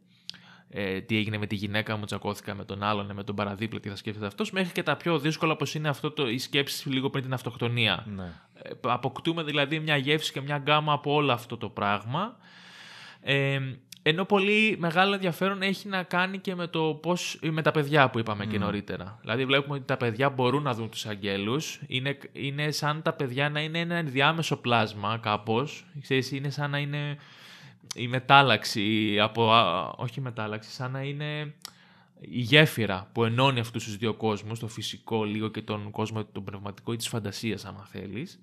[0.70, 3.90] ε, τι έγινε με τη γυναίκα μου, τσακώθηκα με τον άλλον, με τον παραδίπλα, τι
[3.90, 7.10] θα σκέφτεται αυτός, μέχρι και τα πιο δύσκολα όπως είναι αυτό το, η σκέψη λίγο
[7.10, 8.06] πριν την αυτοκτονία.
[8.16, 8.32] Ναι.
[8.62, 12.38] Ε, αποκτούμε δηλαδή μια γεύση και μια γκάμα από όλο αυτό το πράγμα.
[13.22, 13.60] Ε,
[14.02, 18.20] ενώ πολύ μεγάλο ενδιαφέρον έχει να κάνει και με, το πώς, με τα παιδιά που
[18.20, 19.18] είπαμε και νωρίτερα.
[19.22, 21.80] Δηλαδή βλέπουμε ότι τα παιδιά μπορούν να δουν τους αγγέλους.
[21.88, 25.86] Είναι, είναι σαν τα παιδιά να είναι ένα ενδιάμεσο πλάσμα κάπως.
[26.02, 27.18] Ξέρεις, είναι σαν να είναι
[27.96, 31.54] η μετάλλαξη, από, α, όχι η μετάλλαξη, σαν να είναι
[32.20, 36.44] η γέφυρα που ενώνει αυτούς τους δύο κόσμους, το φυσικό λίγο και τον κόσμο τον
[36.44, 38.40] πνευματικό ή της φαντασίας άμα θέλεις.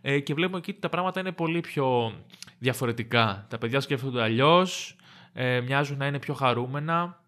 [0.00, 2.14] Ε, και βλέπουμε εκεί ότι τα πράγματα είναι πολύ πιο
[2.58, 3.46] διαφορετικά.
[3.48, 4.96] Τα παιδιά σκέφτονται αλλιώς,
[5.32, 7.21] ε, μοιάζουν να είναι πιο χαρούμενα,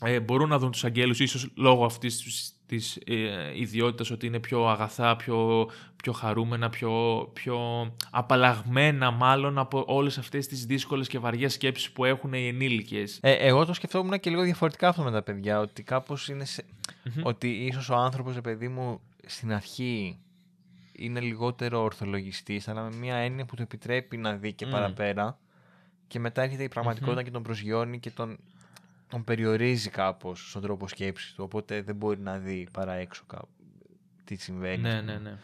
[0.00, 4.38] ε, μπορούν να δουν τους αγγέλους ίσως λόγω αυτής της, της ε, ιδιότητας ότι είναι
[4.38, 7.58] πιο αγαθά, πιο, πιο χαρούμενα, πιο, πιο
[8.10, 13.18] απαλλαγμένα μάλλον από όλες αυτές τις δύσκολες και βαριές σκέψεις που έχουν οι ενήλικες.
[13.22, 16.64] Ε, εγώ το σκεφτόμουν και λίγο διαφορετικά αυτό με τα παιδιά, ότι κάπως είναι σε...
[17.22, 20.18] ότι ίσως ο άνθρωπος, ρε παιδί μου, στην αρχή
[20.92, 24.70] είναι λιγότερο ορθολογιστής, αλλά με μια έννοια που του επιτρέπει να δει και Μμ.
[24.70, 25.38] παραπέρα
[26.06, 28.38] και μετά έρχεται η πραγματικότητα και τον προσγειώνει και τον,
[29.08, 33.48] τον περιορίζει κάπως στον τρόπο σκέψης του, οπότε δεν μπορεί να δει παρά έξω κάπου
[34.24, 34.82] τι συμβαίνει.
[34.82, 35.38] ναι, ναι, ναι.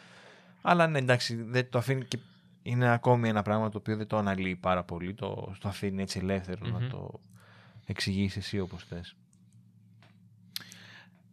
[0.62, 2.18] Αλλά ναι, εντάξει, δεν το αφήνει και
[2.62, 6.18] είναι ακόμη ένα πράγμα το οποίο δεν το αναλύει πάρα πολύ, το, το αφήνει έτσι
[6.18, 6.72] ελεύθερο Μμμ.
[6.72, 7.20] να το
[7.86, 9.16] εξηγήσεις εσύ όπως θες.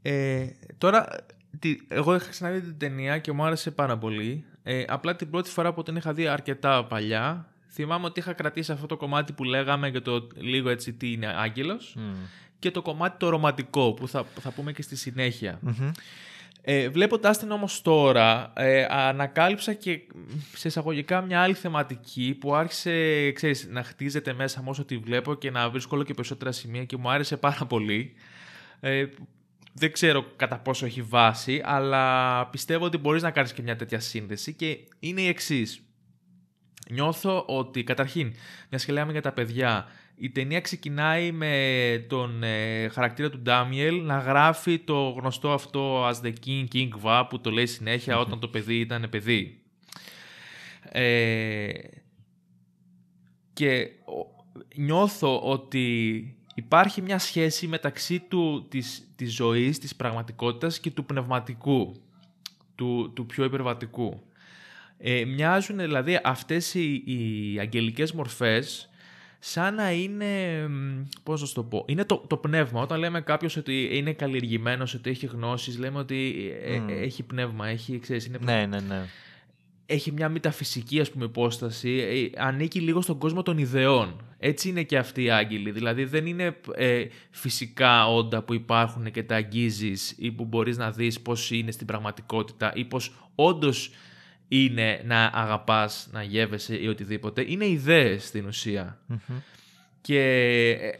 [0.01, 1.07] Ε, τώρα,
[1.59, 4.45] τι, εγώ είχα ξαναδεί την ταινία και μου άρεσε πάρα πολύ.
[4.63, 8.71] Ε, απλά την πρώτη φορά που την είχα δει αρκετά παλιά, θυμάμαι ότι είχα κρατήσει
[8.71, 11.95] αυτό το κομμάτι που λέγαμε για το λίγο έτσι τι είναι άγγελος
[12.59, 15.59] και το κομμάτι το ρομαντικό που θα, θα πούμε και στη συνέχεια.
[15.61, 15.91] Μμμ.
[16.61, 20.01] Ε, βλέποντάς την όμως τώρα, ε, ανακάλυψα και
[20.55, 25.35] σε εισαγωγικά μια άλλη θεματική που άρχισε ξέρεις, να χτίζεται μέσα μου όσο τη βλέπω
[25.35, 28.13] και να βρίσκω όλο και περισσότερα σημεία και μου άρεσε πάρα πολύ.
[28.79, 29.05] Ε,
[29.73, 33.99] δεν ξέρω κατά πόσο έχει βάση, αλλά πιστεύω ότι μπορείς να κάνεις και μια τέτοια
[33.99, 35.83] σύνδεση και είναι η εξής.
[36.91, 38.33] Νιώθω ότι, καταρχήν,
[38.69, 44.01] μιας και λέμε για τα παιδιά, η ταινία ξεκινάει με τον ε, χαρακτήρα του Ντάμιελ
[44.05, 48.39] να γράφει το γνωστό αυτό as the king, king va που το λέει συνέχεια όταν
[48.39, 49.61] το παιδί ήταν παιδί.
[50.91, 51.69] Ε,
[53.53, 54.43] και ο-
[54.75, 56.23] νιώθω ότι
[56.55, 62.01] υπάρχει μια σχέση μεταξύ του, της, της ζωής, της πραγματικότητας και του πνευματικού,
[62.75, 64.23] του, του πιο υπερβατικού.
[65.01, 68.89] Ε, μοιάζουν δηλαδή αυτές οι, οι αγγελικές μορφές
[69.39, 72.81] σαν να είναι, μ, πώς να σου το πω, είναι το, το πνεύμα.
[72.81, 76.89] Όταν λέμε κάποιος ότι είναι καλλιεργημένος, ότι έχει γνώσεις, λέμε ότι ε, Μμ.
[76.89, 79.05] ε, έχει πνεύμα, έχει, ξέρεις, είναι Ναι, ναι, ναι.
[79.85, 81.89] έχει μια μεταφυσική ας πούμε υπόσταση,
[82.35, 84.23] ε, ανήκει λίγο στον κόσμο των ιδεών.
[84.41, 85.71] Έτσι είναι και αυτοί οι άγγελοι.
[85.71, 90.91] Δηλαδή δεν είναι ε, φυσικά όντα που υπάρχουν και τα αγγίζεις ή που μπορείς να
[90.91, 93.91] δεις πώς είναι στην πραγματικότητα ή πώς όντως
[94.49, 97.43] είναι να αγαπάς, να γεύεσαι ή οτιδήποτε.
[97.47, 98.97] Είναι ιδέες στην ουσία.
[99.05, 99.37] Μμμ.
[100.01, 100.19] Και
[100.81, 100.91] ε,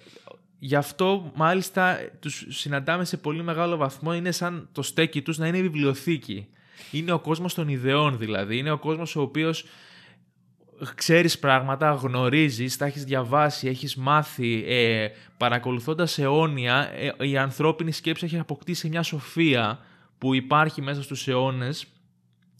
[0.59, 4.13] γι' αυτό μάλιστα τους συναντάμε σε πολύ μεγάλο βαθμό.
[4.13, 6.47] Είναι σαν το στέκι τους να είναι βιβλιοθήκη.
[6.91, 8.57] Είναι ο κόσμος των ιδεών δηλαδή.
[8.57, 9.65] Είναι ο κόσμος ο οποίος
[10.95, 15.07] ξέρεις πράγματα, γνωρίζεις, τα έχεις διαβάσει, έχεις μάθει, ε,
[15.37, 19.79] παρακολουθώντας αιώνια, ε, η ανθρώπινη σκέψη έχει αποκτήσει μια σοφία
[20.17, 21.85] που υπάρχει μέσα στους αιώνες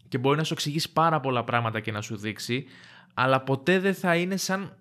[0.10, 2.66] και μπορεί να σου εξηγήσει πάρα πολλά πράγματα και να σου δείξει,
[3.14, 4.78] αλλά ποτέ δεν θα είναι σαν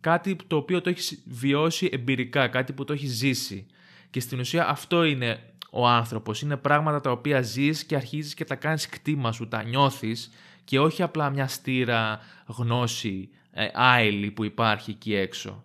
[0.00, 3.66] κάτι το οποίο το έχεις βιώσει εμπειρικά, κάτι που το έχεις ζήσει.
[4.10, 5.38] Και στην ουσία αυτό είναι
[5.70, 6.40] ο άνθρωπος.
[6.42, 10.30] Είναι πράγματα τα οποία ζεις και αρχίζεις και τα κάνεις κτήμα σου, τα νιώθεις
[10.64, 15.62] και όχι απλά μια στήρα γνώση ε, άειλη που υπάρχει εκεί έξω.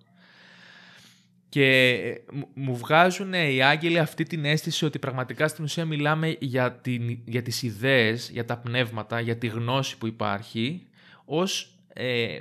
[1.49, 6.35] Και ε, μου- μου βγάζουν οι άγγελοι αυτή την αίσθηση ότι πραγματικά στην ουσία μιλάμε
[6.39, 10.88] για, την, για τις ιδέες, για τα πνεύματα, για τη γνώση που υπάρχει,
[11.25, 12.38] ως ε,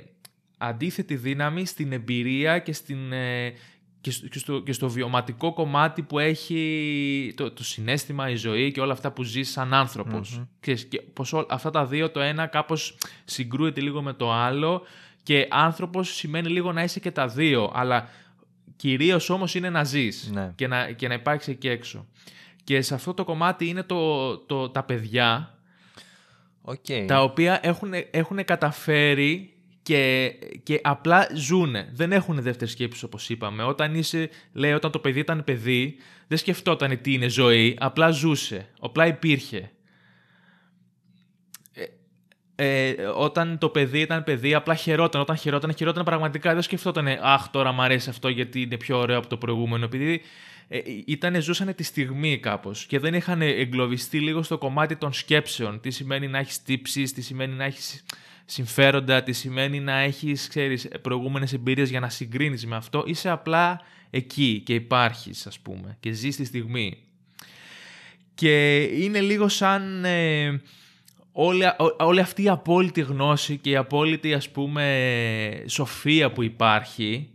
[0.57, 3.53] αντίθετη δύναμη στην εμπειρία και, στην, ε,
[4.01, 8.71] και, στο, και, στο, και στο βιωματικό κομμάτι που έχει το, το συνέστημα, η ζωή
[8.71, 10.41] και όλα αυτά που ζεις σαν άνθρωπος.
[10.59, 14.81] Ξέρεις, και πως ό- αυτά τα δύο το ένα κάπως συγκρούεται λίγο με το άλλο
[15.23, 18.09] και άνθρωπος σημαίνει λίγο να είσαι και τα δύο, αλλά
[18.79, 20.51] κυρίως όμως είναι να ζεις Ναι.
[20.55, 22.05] και, να, και να υπάρξει εκεί έξω.
[22.63, 25.57] Και σε αυτό το κομμάτι είναι το, το, τα παιδιά
[26.61, 26.85] Οκ.
[27.07, 31.89] τα οποία έχουν, έχουν καταφέρει και, και απλά ζούνε.
[31.93, 33.63] Δεν έχουν δεύτερη σκέψη όπως είπαμε.
[33.63, 35.95] Όταν είσαι, λέει, όταν το παιδί ήταν παιδί,
[36.27, 38.67] δεν σκεφτόταν τι είναι ζωή, απλά ζούσε.
[38.79, 39.71] Απλά υπήρχε.
[42.61, 45.21] Ε, ε, όταν το παιδί ήταν παιδί, απλά χαιρόταν.
[45.21, 46.53] Όταν χαιρόταν, χαιρόταν πραγματικά.
[46.53, 49.85] Δεν σκεφτόταν, Αχ, τώρα μου αρέσει αυτό γιατί είναι πιο ωραίο από το προηγούμενο.
[49.85, 50.21] Επειδή
[50.67, 55.79] ε, ήταν, ζούσαν τη στιγμή κάπως και δεν είχαν εγκλωβιστεί λίγο στο κομμάτι των σκέψεων.
[55.79, 58.03] Τι σημαίνει να έχεις τύψεις, τι σημαίνει να έχεις
[58.45, 60.49] συμφέροντα, τι σημαίνει να έχεις
[61.01, 63.03] προηγούμενες εμπειρίες για να συγκρίνεις με αυτό.
[63.05, 66.97] Είσαι απλά εκεί και υπάρχεις, ας πούμε, και ζεις τη στιγμή.
[68.35, 70.61] Και είναι λίγο σαν ε,
[71.41, 71.63] όλη,
[71.97, 77.29] όλη αυτή η απόλυτη γνώση και η απόλυτη ας πούμε σοφία που υπάρχει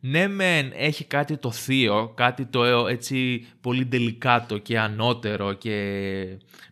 [0.00, 5.76] ναι μεν έχει κάτι το θείο, κάτι το έτσι πολύ τελικάτο και ανώτερο και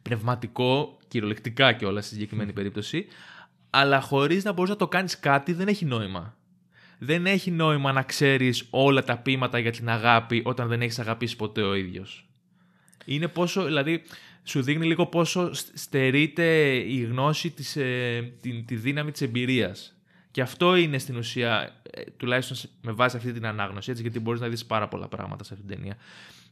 [0.03, 3.07] πνευματικό, κυριολεκτικά και όλα στη συγκεκριμένη περίπτωση,
[3.71, 6.37] αλλά χωρίς να μπορείς να το κάνεις κάτι δεν έχει νόημα.
[6.99, 11.37] Δεν έχει νόημα να ξέρεις όλα τα ποίηματα για την αγάπη όταν δεν έχεις αγαπήσει
[11.37, 12.29] ποτέ ο ίδιος.
[13.05, 14.03] Είναι πόσο, δηλαδή,
[14.49, 19.97] σου δείχνει λίγο πόσο στερείται η γνώση, της, ε, τη, τη δύναμη της εμπειρίας.
[20.31, 24.41] Και αυτό είναι στην ουσία, ε, τουλάχιστον με βάση αυτή την ανάγνωση, έτσι, γιατί μπορείς
[24.41, 25.97] να δεις πάρα πολλά πράγματα σε αυτήν την ταινία.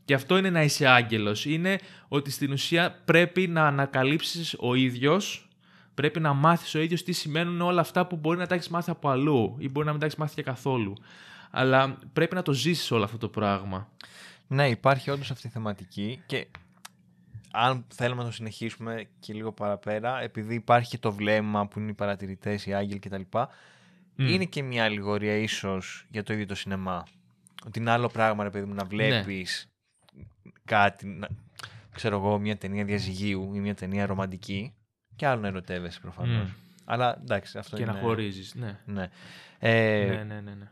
[0.04, 1.44] Και αυτό είναι να είσαι άγγελος.
[1.44, 1.78] Είναι
[2.09, 5.48] ότι στην ουσία πρέπει να ανακαλύψεις ο ίδιος,
[5.94, 8.90] πρέπει να μάθεις ο ίδιος τι σημαίνουν όλα αυτά που μπορεί να τα έχεις μάθει
[8.90, 10.94] από αλλού ή μπορεί να μην τα έχεις μάθει και καθόλου.
[11.50, 13.88] Αλλά πρέπει να το ζήσεις όλο αυτό το πράγμα.
[14.46, 16.46] Ναι, υπάρχει όντως αυτή η θεματική και
[17.58, 21.90] αν θέλουμε να το συνεχίσουμε και λίγο παραπέρα, επειδή υπάρχει και το βλέμμα που είναι
[21.90, 23.22] οι παρατηρητές, οι άγγελοι κτλ.
[23.32, 23.44] Mm.
[24.16, 27.06] Είναι και μια αλληγορία ίσως για το ίδιο το σινεμά.
[27.66, 29.68] Ότι είναι άλλο πράγμα, ρε παιδί μου, να βλέπεις
[30.12, 30.22] ναι.
[30.64, 31.28] κάτι, να,
[31.92, 34.74] ξέρω εγώ, μια ταινία διαζυγίου ή μια ταινία ρομαντική
[35.16, 36.48] και άλλο να ερωτεύεσαι προφανώς.
[36.48, 36.54] Mm.
[36.84, 37.92] Αλλά εντάξει, αυτό και είναι.
[37.92, 38.80] Και να χωρίζεις, ναι.
[38.84, 39.10] Ναι.
[39.58, 40.70] Ε, ναι, ναι, ναι, ναι.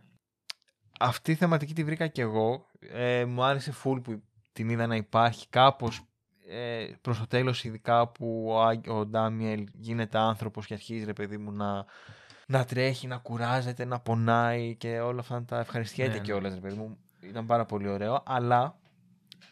[1.00, 2.66] Αυτή η θεματική τη βρήκα κι εγώ.
[2.80, 6.02] Ε, μου άρεσε full που την είδα να υπάρχει κάπως
[6.48, 8.46] ε, προς το τέλος ειδικά που
[8.86, 11.84] ο, ο Ντάμιελ γίνεται άνθρωπος και αρχίζει ρε παιδί μου να,
[12.46, 16.60] να τρέχει, να κουράζεται, να πονάει και όλα αυτά τα ευχαριστιέται ναι, και όλα ρε
[16.60, 16.96] παιδί μου.
[17.20, 18.76] Ήταν πάρα πολύ ωραίο, αλλά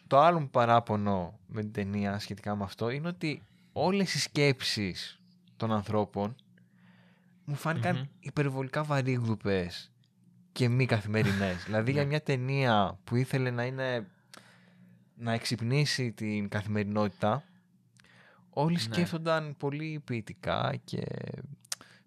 [0.07, 3.41] το άλλο μου παράπονο με την ταινία σχετικά με αυτό είναι ότι
[3.73, 5.19] όλες οι σκέψεις
[5.57, 6.35] των ανθρώπων
[7.45, 9.91] μου φανηκαν υπερβολικά βαρύγδουπες
[10.51, 11.63] και μη καθημερινές.
[11.65, 12.07] δηλαδή για ναι.
[12.07, 14.07] μια ταινία που ήθελε να είναι
[15.15, 17.43] να εξυπνήσει την καθημερινότητα,
[18.49, 18.79] όλοι ναι.
[18.79, 21.03] σκέφτονταν πολύ ποιητικά και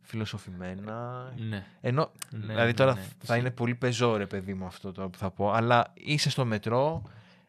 [0.01, 1.33] φιλοσοφημένα.
[1.37, 1.67] Ναι.
[1.81, 5.19] Ενώ, ναι, δηλαδή τώρα ναι, θα είναι πολύ πεζό ρε παιδί μου αυτό το που
[5.19, 7.03] θα πω, αλλά είσαι στο μετρό,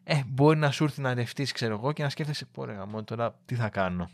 [0.04, 3.04] ε, μπορεί να σου έρθει να ρευτείς ξέρω εγώ και να σκέφτεσαι πω ρε γαμώ,
[3.04, 4.10] τώρα τι θα κάνω.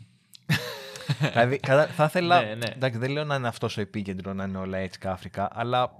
[1.32, 1.60] δηλαδή
[1.94, 2.66] θα ήθελα, ναι, ναι.
[2.66, 5.92] εντάξει δεν λέω να είναι αυτός το επίκεντρο να είναι όλα έτσι κάφρικα, αλλά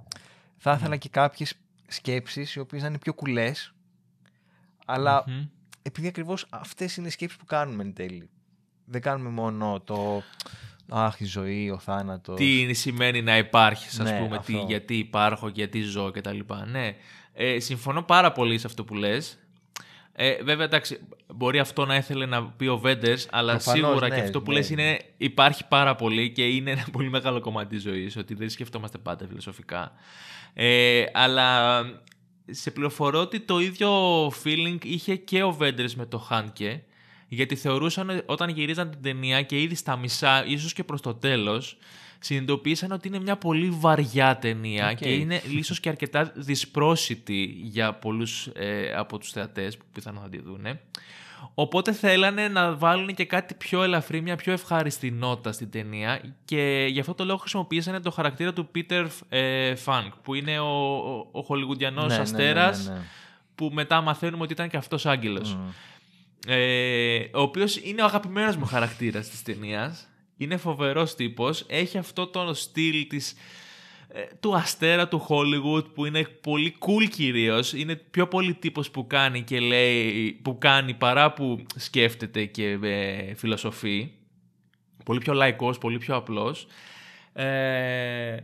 [0.57, 1.53] θα ήθελα και κάποιες
[1.87, 3.74] σκέψεις οι οποίες να είναι πιο κουλές
[4.85, 5.47] αλλά mm-hmm.
[5.81, 8.29] επειδή ακριβώς αυτές είναι οι σκέψεις που κάνουμε εν τέλει.
[8.85, 10.23] Δεν κάνουμε μόνο το.
[10.89, 12.37] Αχ, η ζωή, ο θάνατος.
[12.37, 16.39] Τι σημαίνει να υπάρχει, ας ναι, πούμε, τι, γιατί υπάρχω, γιατί ζω κτλ.
[16.71, 16.95] Ναι.
[17.33, 19.39] Ε, συμφωνώ πάρα πολύ σε αυτό που λες.
[20.17, 20.99] Ε, βέβαια, εντάξει,
[21.35, 24.57] μπορεί αυτό να ήθελε να πει ο Βέντερς, αλλά σίγουρα ναι, και αυτό που ναι,
[24.57, 28.49] λες είναι υπάρχει πάρα πολύ και είναι ένα πολύ μεγάλο κομμάτι της ζωής, ότι δεν
[28.49, 29.91] σκεφτόμαστε πάντα φιλοσοφικά.
[30.53, 31.79] Ε, αλλά
[32.51, 36.83] σε πληροφορώ ότι το ίδιο feeling είχε και ο Βέντερς με το Χάνκε,
[37.27, 41.77] γιατί θεωρούσαν όταν γυρίζαν την ταινία και ήδη στα μισά, ίσως και προς το τέλος,
[42.19, 48.47] συνειδητοποίησαν ότι είναι μια πολύ βαριά ταινία και είναι ίσως και αρκετά δυσπρόσιτη για πολλούς
[48.53, 50.81] ε, από τους θεατές που πιθανόν θα τη δούνε.
[51.53, 56.87] Οπότε θέλανε να βάλουν και κάτι πιο ελαφρύ, μια πιο ευχάριστη νότα στην ταινία και
[56.89, 61.27] γι' αυτό το λόγο χρησιμοποίησαν το χαρακτήρα του Peter ε, Funk που είναι ο, ο,
[61.31, 63.01] ο χολιγουντιανός ναι, ναι, αστέρας ναι, ναι,
[63.55, 65.57] που μετά μαθαίνουμε ότι ήταν και αυτός άγγελος.
[66.47, 70.07] Ε, ο οποίος είναι ο αγαπημένος μου χαρακτήρας της ταινίας.
[70.37, 73.35] Είναι φοβερός τύπος, έχει αυτό το στυλ της ε,
[74.39, 77.73] του αστέρα του Hollywood που είναι πολύ cool κυρίως.
[77.73, 83.33] Είναι πιο πολύ τύπος που κάνει και λέει, που κάνει παρά που σκέφτεται και ε,
[83.35, 84.11] φιλοσοφεί.
[85.05, 86.67] Πολύ πιο λαϊκός, πολύ πιο απλός.
[87.33, 88.37] Ε,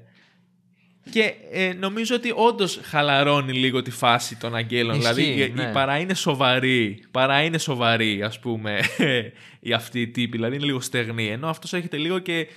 [1.09, 4.97] και ε, νομίζω ότι όντως χαλαρώνει λίγο τη φάση των αγγέλων.
[4.97, 5.71] δηλαδή ναι.
[5.71, 8.79] παρά είναι σοβαρή, παρά είναι σοβαρή, ας πούμε,
[9.59, 10.37] η αυτή η τύπη.
[10.37, 11.27] Δηλαδή είναι λίγο στεγνή.
[11.27, 12.47] Ενώ αυτός έχετε λίγο και.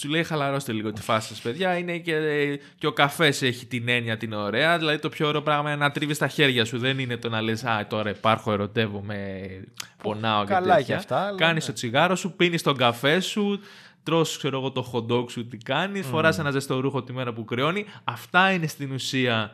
[0.00, 1.76] Του λέει χαλαρώστε λίγο τη φάση σας, παιδιά.
[1.76, 2.14] Είναι και,
[2.78, 4.78] και ο καφές έχει την έννοια την ωραία.
[4.78, 6.78] Δηλαδή το πιο ωραίο πράγμα είναι να τρίβεις τα χέρια σου.
[6.78, 9.48] Δεν είναι το να λες Α, τώρα υπάρχω, ερωτεύομαι,
[10.02, 11.34] πονάω και Καλά και αυτά.
[11.36, 11.68] Κάνεις ναι.
[11.68, 13.60] το τσιγάρο σου, πίνεις τον καφέ σου,
[14.02, 17.32] τρως ξέρω εγώ το hot dog σου τι κάνει, φοράς ένα ζεστό ρούχο τη μέρα
[17.32, 17.84] που κρυώνει.
[18.04, 19.50] Αυτά είναι στην ουσία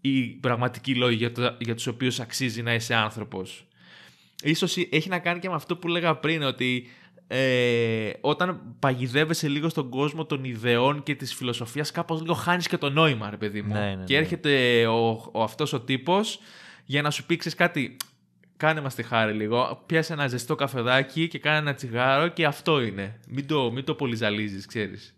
[0.00, 3.66] οι πραγματικοί λόγοι για, το, για τους οποίους αξίζει να είσαι άνθρωπος.
[4.42, 6.90] Ίσως έχει να κάνει και με αυτό που λέγα πριν, ότι
[7.26, 12.78] ε, όταν παγιδεύεσαι λίγο στον κόσμο των ιδεών και της φιλοσοφίας, κάπως λίγο χάνεις και
[12.78, 13.72] το νόημα, ρε παιδί μου.
[13.72, 14.20] Ναι, ναι, και ναι.
[14.20, 16.38] έρχεται ο, ο, αυτός ο τύπος
[16.84, 17.96] για να σου πει ξέρεις κάτι,
[18.62, 22.80] κάνε μας τη χάρη λίγο, πιάσε ένα ζεστό καφεδάκι και κάνε ένα τσιγάρο και αυτό
[22.80, 23.20] είναι.
[23.28, 25.14] Μην το, μην το πολυζαλίζεις, ξέρεις.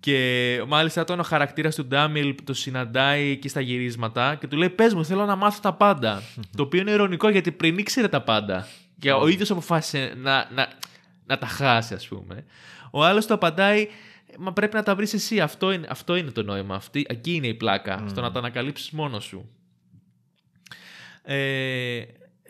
[0.00, 4.70] Και μάλιστα όταν ο χαρακτήρας του Ντάμιλ το συναντάει εκεί στα γυρίσματα και του λέει:
[4.70, 6.22] Πες μου, θέλω να μάθω τα πάντα.
[6.56, 8.66] το οποίο είναι ειρωνικό γιατί πριν ήξερε τα πάντα.
[8.98, 10.68] Και ο ίδιος αποφάσισε να, να,
[11.26, 12.44] να τα χάσει, ας πούμε.
[12.90, 13.88] Ο άλλος του απαντάει:
[14.38, 15.40] Μα πρέπει να τα βρεις εσύ.
[15.40, 16.74] Αυτό είναι, αυτό είναι το νόημα.
[16.74, 18.04] Αυτή, εκεί είναι η πλάκα.
[18.08, 19.48] Στο να τα ανακαλύψεις μόνος σου.
[21.22, 22.02] Ε,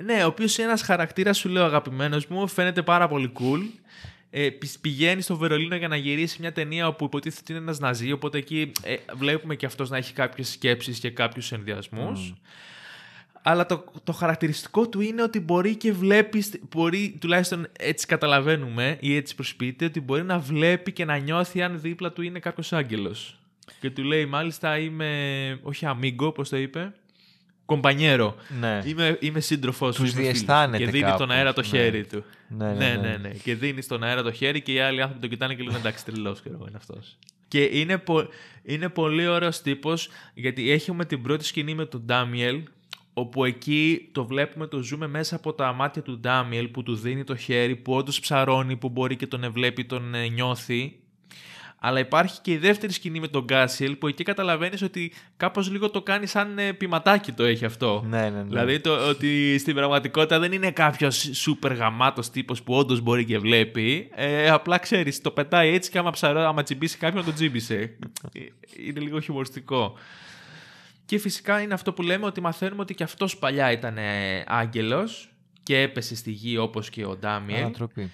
[0.04, 3.60] ναι, ο οποίος είναι ένας χαρακτήρας, σου λέω αγαπημένος μου, φαίνεται πάρα πολύ cool.
[4.30, 7.78] Ε, πη- πηγαίνει στο Βερολίνο για να γυρίσει μια ταινία όπου υποτίθεται ότι είναι ένας
[7.78, 12.34] Ναζί, οπότε εκεί ε, βλέπουμε και αυτός να έχει κάποιες σκέψεις και κάποιους ενδιασμούς.
[13.42, 19.16] Αλλά το, το χαρακτηριστικό του είναι ότι μπορεί και βλέπεις, μπορεί, τουλάχιστον έτσι καταλαβαίνουμε ή
[19.16, 23.38] έτσι προσποιείται, ότι μπορεί να βλέπει και να νιώθει αν δίπλα του είναι κάποιος άγγελος.
[23.80, 26.92] Και του λέει, μάλιστα είμαι, όχι αμίγκο, πώ το είπε,
[27.66, 28.36] κομπανιέρο.
[28.60, 28.82] Ναι.
[28.84, 30.02] Είμαι, είμαι σύντροφός σου.
[30.02, 30.44] Τους είμαι φίλος σου.
[30.44, 31.66] διαισθάνεται Και δίνει κάπως, στον αέρα το ναι.
[31.66, 32.24] χέρι του.
[32.48, 33.28] Ναι, Ναι, ναι, ναι.
[33.28, 36.04] Και δίνει στον αέρα το χέρι και οι άλλοι άνθρωποι τον κοιτάνε και λένε εντάξει,
[36.04, 37.18] τρελός και εγώ είναι αυτός.
[37.48, 38.28] Και είναι, πο-
[38.62, 42.62] είναι πολύ ωραίος τύπος γιατί έχουμε την πρώτη σκηνή με τον Ντάμιελ
[43.12, 47.24] όπου εκεί το βλέπουμε, το ζούμε μέσα από τα μάτια του Ντάμιελ που του δίνει
[47.24, 50.98] το χέρι, που όντως ψαρώνει, που μπορεί και τον βλέπει, τον ε, νιώθει.
[51.78, 55.90] Αλλά υπάρχει και η δεύτερη σκηνή με τον Γκάσιελ που εκεί καταλαβαίνεις ότι κάπως λίγο
[55.90, 58.04] το κάνει σαν ε, πηματάκι το έχει αυτό.
[58.08, 58.42] Ναι, ναι, ναι.
[58.42, 63.38] Δηλαδή το, ότι στην πραγματικότητα δεν είναι κάποιος σούπερ γαμάτος τύπος που όντως μπορεί και
[63.38, 64.10] βλέπει.
[64.14, 67.96] Ε, απλά ξέρεις, το πετάει έτσι και άμα ψαρώ, άμα τσιμπήσει κάποιον, τον τσίμπησε.
[68.32, 68.40] Ε,
[68.86, 69.98] είναι λίγο χιουμοριστικό.
[71.04, 75.28] Και φυσικά είναι αυτό που λέμε ότι μαθαίνουμε ότι και αυτός παλιά ήταν ε, άγγελος
[75.62, 77.60] και έπεσε στη γη όπως και ο Ντάμιελ.
[77.60, 78.10] Ανατροπή.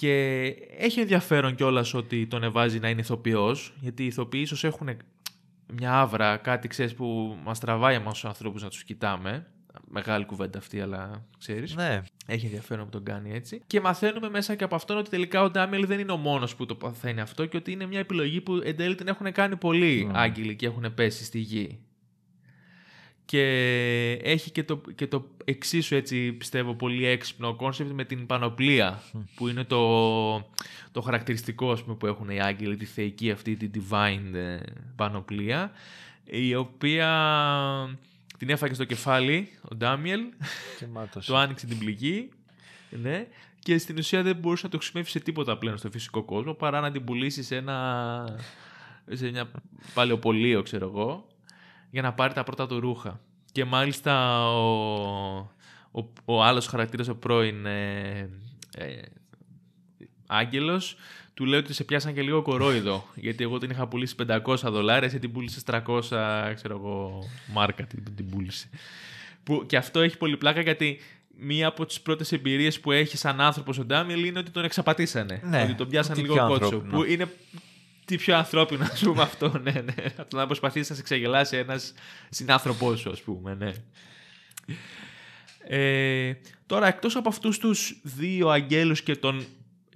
[0.00, 0.44] Και
[0.78, 4.88] έχει ενδιαφέρον κιόλας ότι τον εβάζει να είναι ηθοποιός, γιατί οι ηθοποιοί ίσως έχουν
[5.72, 9.46] μια άβρα, κάτι ξέρεις που μας τραβάει εμάς τους ανθρώπους να τους κοιτάμε.
[9.88, 11.74] Μεγάλη κουβέντα αυτή, αλλά ξέρεις.
[11.74, 12.02] Ναι.
[12.26, 13.62] Έχει ενδιαφέρον που τον κάνει έτσι.
[13.66, 16.66] Και μαθαίνουμε μέσα και από αυτόν ότι τελικά ο Ντάμιελ δεν είναι ο μόνος που
[16.66, 20.08] το παθαίνει αυτό και ότι είναι μια επιλογή που εν τέλει την έχουν κάνει πολλοί
[20.10, 20.14] Μμ.
[20.14, 21.78] άγγελοι και έχουν πέσει στη γη.
[23.24, 23.42] Και
[24.22, 29.02] έχει και το, και το εξίσου έτσι πιστεύω πολύ έξυπνο concept με την πανοπλία
[29.34, 30.36] που είναι το,
[30.92, 34.58] το χαρακτηριστικό ας πούμε, που έχουν οι άγγελοι, τη θεϊκή αυτή, τη divine ε,
[34.96, 35.72] πανοπλία
[36.24, 37.08] η οποία
[38.38, 40.20] την έφαγε στο κεφάλι ο Ντάμιελ
[40.78, 41.30] Και μάτωσε.
[41.30, 42.28] το άνοιξε την πληγή
[42.90, 43.26] ναι,
[43.58, 46.80] και στην ουσία δεν μπορούσε να το χρησιμεύσει σε τίποτα πλέον στο φυσικό κόσμο παρά
[46.80, 48.38] να την πουλήσει σε ένα
[49.10, 49.50] σε μια
[49.94, 51.26] παλαιοπολείο ξέρω εγώ
[51.90, 53.20] για να πάρει τα πρώτα του ρούχα
[53.52, 55.36] και μάλιστα ο,
[55.90, 58.30] ο, ο άλλος χαρακτήρας ο πρώην ε,
[58.76, 59.00] ε,
[60.26, 60.96] άγγελος
[61.34, 65.08] του λέει ότι σε πιάσαν και λίγο κορόιδο γιατί εγώ την είχα πουλήσει 500 δολάρια
[65.08, 66.00] εσύ την πούλησες 300
[66.54, 68.68] ξέρω εγώ μάρκα την, την πούλησε
[69.42, 70.98] που, και αυτό έχει πολύ πλάκα γιατί
[71.40, 75.40] μία από τις πρώτες εμπειρίες που έχει σαν άνθρωπος ο Ντάμιλ είναι ότι τον εξαπατήσανε.
[75.44, 76.64] Ναι, ότι τον πιάσαν τι λίγο πιο κότσο.
[76.64, 76.96] ανθρώπινο.
[76.96, 77.30] Που είναι
[78.10, 79.58] τι πιο ανθρώπινο, ας πούμε, αυτό.
[79.58, 79.94] Ναι, ναι.
[80.16, 81.94] Από το να προσπαθήσει να σε ξεγελάσει ένας
[82.28, 83.72] συνάνθρωπός σου, ας πούμε, ναι.
[85.58, 86.34] Ε,
[86.66, 89.44] τώρα, εκτός από αυτούς τους δύο αγγέλους και τον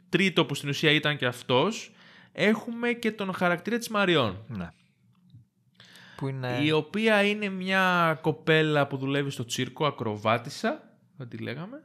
[0.09, 1.93] τρίτο που στην ουσία ήταν και αυτός,
[2.33, 4.45] έχουμε και τον χαρακτήρα της Μαριών.
[4.49, 4.69] Ναι.
[6.17, 6.59] Που είναι.
[6.63, 11.83] Η οποία είναι μια κοπέλα που δουλεύει στο τσίρκο, ακροβάτησα, θα τη λέγαμε.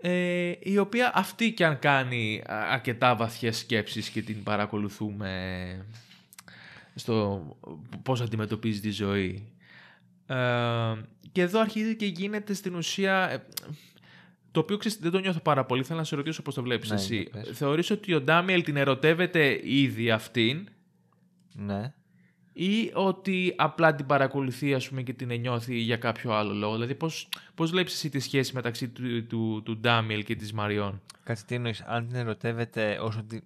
[0.00, 5.86] Ε, η οποία αυτή και αν κάνει α, αρκετά βαθιές σκέψεις και την παρακολουθούμε
[6.94, 7.46] στο
[8.02, 9.52] πώς αντιμετωπίζει τη ζωή.
[10.26, 10.36] Ε,
[11.32, 13.30] και εδώ αρχίζει και γίνεται στην ουσία...
[13.30, 13.46] ε,
[14.50, 15.84] το οποίο ξέρεις, δεν το νιώθω πάρα πολύ.
[15.84, 17.16] Θέλω να σε ρωτήσω πώς το βλέπεις Ναι, εσύ.
[17.16, 17.56] για πες.
[17.58, 20.68] Θεωρείς ότι ο Ντάμιελ την ερωτεύεται ήδη αυτήν;
[21.54, 21.92] Ναι.
[22.60, 26.94] Ή ότι απλά την παρακολουθεί ας πούμε, και την νιώθει για κάποιο άλλο λόγο; Δηλαδή
[26.94, 31.44] πώς, πώς βλέπεις εσύ τη σχέση μεταξύ του, του, του Ντάμιελ και της Μαριών; Κάτι
[31.44, 33.22] τι εννοείς, αν την ερωτεύεται όσο.
[33.22, 33.38] Τη...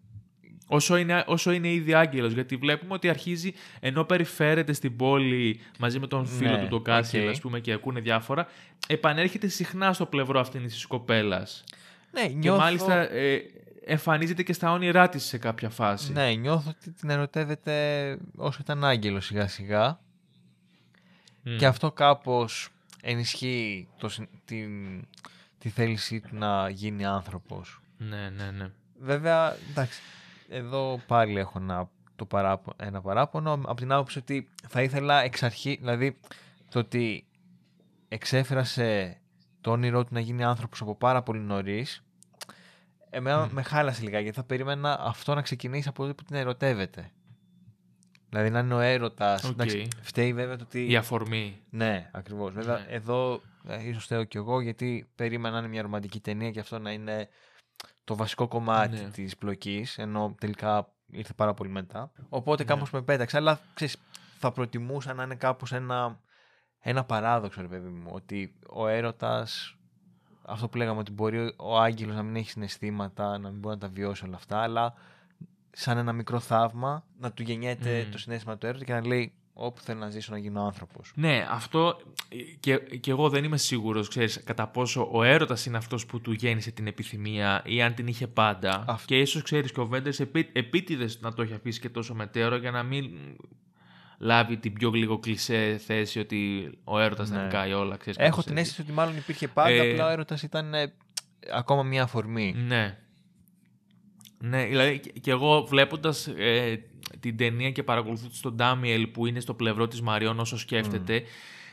[0.67, 5.99] Όσο είναι, όσο είναι ήδη άγγελος, γιατί βλέπουμε ότι αρχίζει, ενώ περιφέρεται στην πόλη μαζί
[5.99, 7.31] με τον φίλο Ναι, του, τον Κάσιελ, οκ.
[7.31, 8.47] ας πούμε, και ακούνε διάφορα,
[8.87, 11.65] επανέρχεται συχνά στο πλευρό αυτήν της κοπέλας.
[12.13, 12.61] Ναι, Και νιώθω...
[12.61, 13.43] μάλιστα ε,
[13.85, 16.13] εμφανίζεται και στα όνειρά της σε κάποια φάση.
[16.13, 20.01] Ναι, νιώθω ότι την ερωτεύεται όσο ήταν άγγελος σιγά σιγά.
[21.43, 21.57] Μμ.
[21.57, 22.69] Και αυτό κάπως
[23.03, 25.03] ενισχύει το, συν- την,
[25.59, 27.81] τη θέλησή του να γίνει άνθρωπος.
[27.99, 28.71] Ναι, ναι, ναι.
[28.99, 30.01] Βέβαια, εντάξει,
[30.49, 35.43] εδώ πάλι έχω ένα, το παράπο, ένα παράπονο από την άποψη ότι θα ήθελα εξ
[35.43, 36.19] αρχή, δηλαδή
[36.71, 37.27] το ότι
[38.09, 39.17] εξέφρασε
[39.61, 42.05] το όνειρό του να γίνει άνθρωπος από πάρα πολύ νωρίς.
[43.15, 47.11] Εμένα με χάλασε λιγάκι γιατί θα περίμενα αυτό να ξεκινήσει από τότε που την ερωτεύεται.
[48.29, 49.53] Δηλαδή να είναι ο έρωτας.
[49.59, 49.87] Okay.
[50.03, 50.91] Φταίει βέβαια το ότι.
[50.91, 51.63] Η αφορμή.
[51.71, 52.53] Ναι, ακριβώς.
[52.53, 52.85] Βέβαια Ναι.
[52.89, 56.79] εδώ ε, ίσως θέω κι εγώ γιατί περίμενα να είναι μια ρομαντική ταινία και αυτό
[56.79, 57.29] να είναι
[58.05, 59.11] το βασικό κομμάτι Ναι.
[59.11, 62.13] της πλοκής ενώ τελικά ήρθε πάρα πολύ μετά.
[62.29, 62.69] Οπότε Ναι.
[62.69, 63.97] κάπως με πέταξε, αλλά ξέρεις,
[64.39, 66.21] θα προτιμούσα να είναι κάπως ένα,
[66.81, 69.77] ένα παράδοξο, ρε παιδί μου, ότι ο έρωτας,
[70.43, 73.81] αυτό που λέγαμε, ότι μπορεί ο άγγελος να μην έχει συναισθήματα, να μην μπορεί να
[73.81, 74.95] τα βιώσει όλα αυτά, αλλά
[75.71, 78.11] σαν ένα μικρό θαύμα να του γεννιέται Μμμ.
[78.11, 81.13] το συνέστημα του έρωτα και να λέει όπου θέλω να ζήσω να γίνω άνθρωπος.
[81.15, 82.01] Ναι, αυτό
[82.61, 86.33] και, και εγώ δεν είμαι σίγουρος, ξέρεις, κατά πόσο ο έρωτας είναι αυτός που του
[86.33, 88.85] γέννησε την επιθυμία ή αν την είχε πάντα.
[88.87, 89.07] Αυτό.
[89.07, 92.57] Και ίσως, ξέρεις, και ο Βέντερς επί, επίτηδες να το έχει αφήσει και τόσο μετέωρο
[92.57, 93.11] για να μην
[94.23, 97.39] λάβει την πιο λίγο κλισέ θέση ότι ο έρωτας Ναι.
[97.39, 98.19] νικάει όλα, ξέρεις.
[98.19, 98.63] Έχω κάπως την έτσι.
[98.69, 100.93] αίσθηση ότι μάλλον υπήρχε πάντα, Ε, απλά ο έρωτας ήταν ε,
[101.53, 102.55] ακόμα μια αφορμή.
[102.67, 102.99] Ναι.
[104.39, 106.77] Ναι, δηλαδή και- και εγώ βλέποντας ε,
[107.21, 111.23] την ταινία και παρακολουθώντας τον Ντάμιελ που είναι στο πλευρό της Μαριόν όσο σκέφτεται,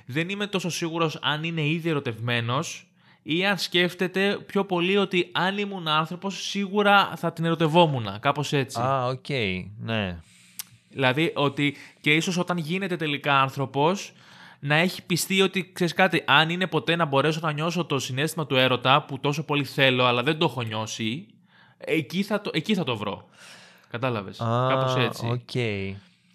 [0.06, 2.92] δεν είμαι τόσο σίγουρος αν είναι ήδη ερωτευμένος
[3.24, 8.80] ή αν σκέφτεται πιο πολύ ότι αν ήμουν άνθρωπος σίγουρα θα την ερωτευόμουν, κάπως έτσι.
[8.82, 9.30] Α, οκ,
[9.80, 10.20] ναι.
[10.90, 14.14] Δηλαδή ότι και ίσως όταν γίνεται τελικά άνθρωπος
[14.60, 18.46] να έχει πειστεί ότι ξέρεις κάτι, αν είναι ποτέ να μπορέσω να νιώσω το συναίσθημα
[18.46, 21.26] του έρωτα που τόσο πολύ θέλω αλλά δεν το έχω νιώσει,
[21.78, 23.30] εκεί θα το, εκεί θα το βρω.
[23.90, 25.26] Κατάλαβες; Α, Κάπως έτσι.
[25.28, 25.56] οκ.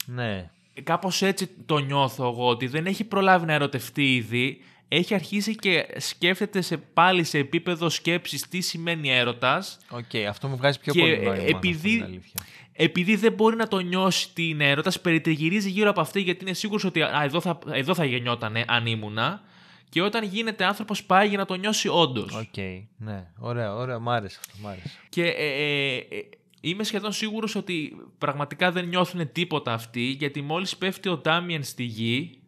[0.06, 0.50] Ναι.
[0.82, 5.86] Κάπως έτσι το νιώθω εγώ ότι δεν έχει προλάβει να ερωτευτεί ήδη, έχει αρχίσει και
[5.96, 11.00] σκέφτεται σε, πάλι σε επίπεδο σκέψης τι σημαίνει έρωτας Οκ, αυτό μου βγάζει πιο Και,
[11.00, 11.34] πολύ ε, νόημα.
[11.34, 12.40] να επειδή- πω την αλήθεια.
[12.76, 16.54] Επειδή δεν μπορεί να το νιώσει τι είναι έρωτας, περιτριγυρίζει γύρω από αυτή γιατί είναι
[16.54, 19.42] σίγουρος ότι α, εδώ, θα, εδώ θα γεννιότανε αν ήμουνα.
[19.88, 22.34] Και όταν γίνεται άνθρωπος, πάει για να το νιώσει όντως.
[22.34, 22.56] Οκ,
[22.96, 23.30] ναι.
[23.38, 23.98] Ωραία, ωραία.
[23.98, 24.58] Μ' άρεσε αυτό.
[24.62, 24.90] Μ' άρεσε.
[25.08, 26.28] Και ε, ε, ε,
[26.60, 31.82] είμαι σχεδόν σίγουρος ότι πραγματικά δεν νιώθουν τίποτα αυτοί, γιατί μόλις πέφτει ο Ντάμιελ στη
[31.82, 32.38] γη.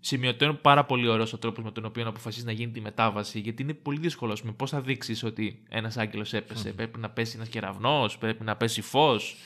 [0.00, 3.62] Σημειωτέον πάρα πολύ ωραίος ο τρόπος με τον οποίο αποφασίζει να γίνει τη μετάβαση, γιατί
[3.62, 4.36] είναι πολύ δύσκολο.
[4.42, 8.56] Με πώς θα δείξεις ότι ένας άγγελος έπεσε, Πρέπει να πέσει ένας κεραυνός, πρέπει να
[8.56, 9.36] πέσει φως.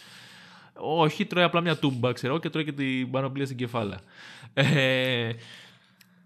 [0.81, 4.01] Όχι, τρώει απλά μια τούμπα, ξέρω, και τρώει και την πανοπλία στην κεφάλα.
[4.55, 5.33] Ε,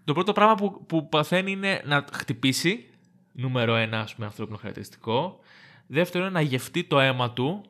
[0.03, 2.85] το πρώτο πράγμα που, που παθαίνει είναι να χτυπήσει,
[3.31, 5.39] νούμερο ένα, ας πούμε, ανθρώπινο χαρακτηριστικό.
[5.87, 7.61] Δεύτερο είναι να γευτεί το αίμα του.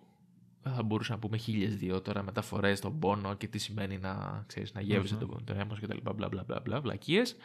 [0.64, 4.74] Θα μπορούσα να πούμε χίλιες δύο τώρα μεταφορές στον πόνο και τι σημαίνει να, ξέρεις,
[4.74, 7.36] να γεύεσαι το, το αίμα σου και τα λοιπά, μπλα, μπλα, μπλα, μπλα, βλακίες.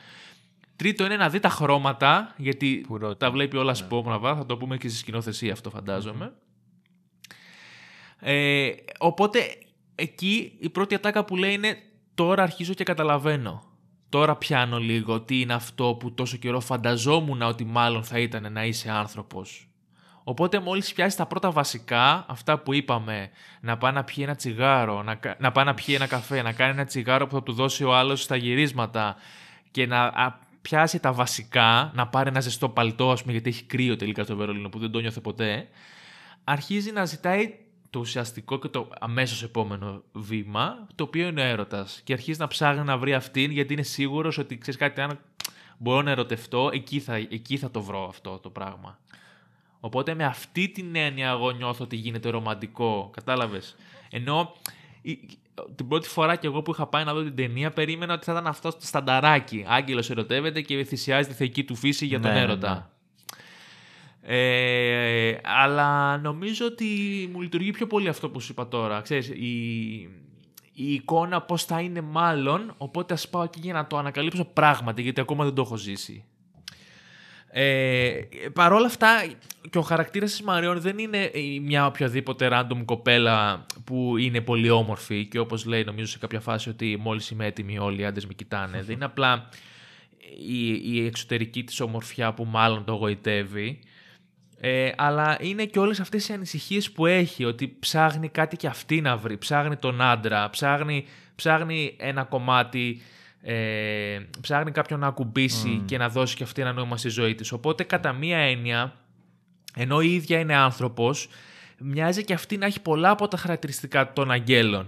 [0.77, 3.27] Τρίτο είναι να δει τα χρώματα, γιατί Πουρότητα.
[3.27, 6.33] τα βλέπει όλα σπόμναβα, θα το πούμε και στη σκηνοθεσία αυτό φαντάζομαι.
[8.21, 9.39] Ε, οπότε
[9.95, 11.77] εκεί η πρώτη ατάκα που λέει είναι
[12.15, 13.65] τώρα αρχίζω και καταλαβαίνω.
[14.09, 18.65] Τώρα πιάνω λίγο τι είναι αυτό που τόσο καιρό φανταζόμουν ότι μάλλον θα ήταν να
[18.65, 19.69] είσαι άνθρωπος.
[20.25, 25.03] Οπότε μόλις πιάσει τα πρώτα βασικά, αυτά που είπαμε, να πάει να πιει ένα τσιγάρο,
[25.03, 27.53] να, κα- να πάει να πιει ένα καφέ, να κάνει ένα τσιγάρο που θα του
[27.53, 29.17] δώσει ο άλλος στα γυρίσματα
[29.71, 33.65] και να α, πιάσει τα βασικά, να πάρει ένα ζεστό παλτό, ας πούμε, γιατί έχει
[33.65, 35.69] κρύο τελικά στο Βερολίνο που δεν το νιώθε ποτέ,
[36.45, 37.55] αρχίζει να ζητάει
[37.91, 42.01] το ουσιαστικό και το αμέσως επόμενο βήμα, το οποίο είναι ο έρωτας.
[42.05, 45.19] Και αρχίζει να ψάχνει να βρει αυτήν, γιατί είναι σίγουρος ότι ξέρεις κάτι, αν
[45.79, 48.99] μπορώ να ερωτευτώ, εκεί θα, εκεί θα το βρω αυτό το πράγμα.
[49.81, 53.11] Οπότε με αυτή την έννοια εγώ νιώθω ότι γίνεται ρομαντικό.
[53.13, 53.77] Κατάλαβες;
[54.11, 54.53] Ενώ
[55.03, 55.19] η-
[55.75, 58.33] την πρώτη φορά και εγώ που είχα πάει να δω την ταινία περίμενα ότι θα
[58.33, 59.65] ήταν αυτό το στανταράκι.
[59.69, 62.91] Άγγελος ερωτεύεται και θυσιάζει τη θεϊκή του φύση για τον Ναι, ναι, έρωτα.
[64.23, 66.85] Ε, αλλά νομίζω ότι
[67.33, 69.01] μου λειτουργεί πιο πολύ αυτό που σου είπα τώρα.
[69.01, 69.53] Ξέρεις, η,
[70.73, 75.03] η εικόνα πώς θα είναι μάλλον, οπότε ας πάω εκεί για να το ανακαλύψω πράγματι,
[75.03, 76.25] γιατί ακόμα δεν το έχω ζήσει.
[77.53, 78.21] Ε,
[78.53, 79.09] Παρ' όλα αυτά,
[79.71, 84.71] και ο χαρακτήρας της Μαριών δεν είναι η- μια οποιαδήποτε random κοπέλα που είναι πολύ
[84.71, 88.27] όμορφη και όπως λέει νομίζω σε κάποια φάση ότι μόλις είμαι έτοιμη όλοι οι άντρες
[88.27, 88.83] με κοιτάνε.
[88.83, 89.49] δεν είναι απλά
[90.49, 93.79] η, η εξωτερική της ομορφιά που μάλλον το γοητεύει.
[94.63, 99.01] Ε, αλλά είναι και όλες αυτές οι ανησυχίες που έχει, ότι ψάχνει κάτι και αυτή
[99.01, 103.03] να βρει, ψάχνει τον άντρα, ψάχνει, ψάχνει ένα κομμάτι,
[103.43, 107.53] ε, ψάχνει κάποιον να ακουμπήσει και να δώσει και αυτή ένα νόημα στη ζωή της.
[107.53, 108.95] Οπότε κατά μία έννοια,
[109.75, 111.29] ενώ η ίδια είναι άνθρωπος,
[111.79, 114.87] μοιάζει και αυτή να έχει πολλά από τα χαρακτηριστικά των αγγέλων.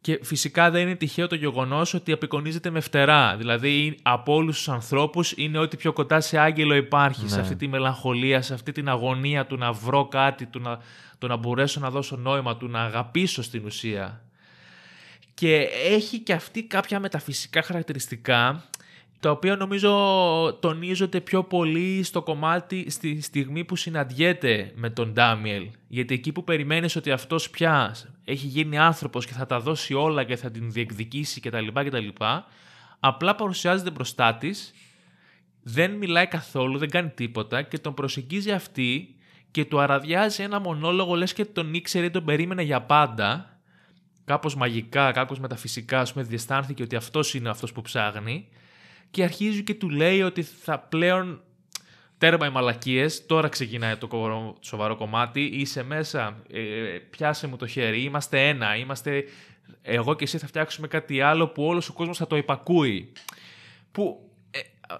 [0.00, 3.36] Και φυσικά δεν είναι τυχαίο το γεγονός ότι απεικονίζεται με φτερά.
[3.36, 7.28] Δηλαδή, από όλους τους ανθρώπους είναι ό,τι πιο κοντά σε άγγελο υπάρχει.
[7.28, 7.40] Σε Ναι.
[7.40, 10.78] αυτή τη μελαγχολία, σε αυτή την αγωνία του να βρω κάτι, του να,
[11.18, 14.22] του να μπορέσω να δώσω νόημα, του να αγαπήσω στην ουσία.
[15.34, 18.64] Και έχει και αυτή κάποια μεταφυσικά χαρακτηριστικά
[19.20, 19.92] τα οποία νομίζω
[20.60, 25.66] τονίζονται πιο πολύ στο κομμάτι στη στιγμή που συναντιέται με τον Ντάμιελ.
[25.88, 27.96] Γιατί εκεί που περιμένεις ότι αυτός πια
[28.30, 31.66] έχει γίνει άνθρωπος και θα τα δώσει όλα και θα την διεκδικήσει κτλ.
[31.74, 32.08] κτλ
[33.00, 34.72] απλά παρουσιάζεται μπροστά της,
[35.62, 39.14] δεν μιλάει καθόλου, δεν κάνει τίποτα και τον προσεγγίζει αυτή
[39.50, 43.60] και του αραδιάζει ένα μονόλογο λες και τον ήξερε ή τον περίμενε για πάντα
[44.24, 48.48] κάπως μαγικά, κάπως μεταφυσικά, ας πούμε, διαισθάνθηκε ότι αυτός είναι αυτός που ψάχνει
[49.10, 51.42] και αρχίζει και του λέει ότι θα πλέον
[52.20, 56.60] τέρμα οι μαλακίες, τώρα ξεκινάει το κο- σοβαρό κομμάτι, είσαι μέσα, ε,
[57.10, 59.24] πιάσε μου το χέρι, είμαστε ένα, είμαστε
[59.82, 63.12] εγώ και εσύ θα φτιάξουμε κάτι άλλο που όλος ο κόσμος θα το υπακούει.
[63.92, 64.58] Που ε,
[64.88, 64.96] α,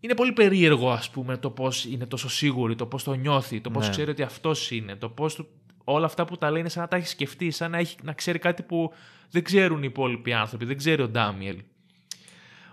[0.00, 3.70] είναι πολύ περίεργο ας πούμε το πώς είναι τόσο σίγουρη, το πώς το νιώθει, το
[3.70, 3.90] πώς Ναι.
[3.90, 5.48] ξέρει ότι αυτός είναι, το πώς του,
[5.84, 8.12] όλα αυτά που τα λέει είναι σαν να τα έχει σκεφτεί, σαν να, έχει, να
[8.12, 8.92] ξέρει κάτι που
[9.30, 11.58] δεν ξέρουν οι υπόλοιποι άνθρωποι, δεν ξέρει ο Ντάμιελ.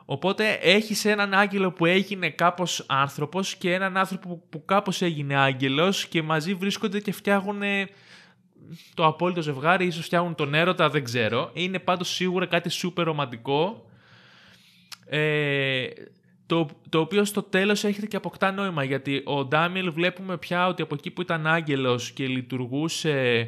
[0.05, 5.35] Οπότε έχεις έναν άγγελο που έγινε κάπως άνθρωπος και έναν άνθρωπο που, που κάπως έγινε
[5.35, 7.61] άγγελος και μαζί βρίσκονται και φτιάχνουν
[8.93, 11.49] το απόλυτο ζευγάρι, ίσως φτιάχνουν τον έρωτα, δεν ξέρω.
[11.53, 13.89] Είναι πάντως σίγουρα κάτι σούπερ ρομαντικό.
[15.05, 15.87] Ε,
[16.45, 20.81] το, το οποίο στο τέλος έρχεται και αποκτά νόημα γιατί ο Ντάμιελ βλέπουμε πια ότι
[20.81, 23.47] από εκεί που ήταν άγγελος και λειτουργούσε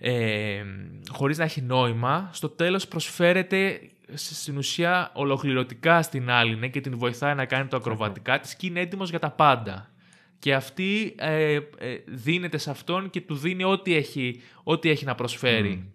[0.00, 0.62] ε,
[1.10, 6.98] χωρίς να έχει νόημα, στο τέλος προσφέρεται σ- στην ουσία ολοκληρωτικά στην άλλη και την
[6.98, 9.90] βοηθάει να κάνει το ακροβατικά της και είναι έτοιμος για τα πάντα.
[10.38, 11.60] Και αυτή ε, ε,
[12.06, 15.92] δίνεται σε αυτόν και του δίνει ό,τι έχει, ό,τι έχει να προσφέρει.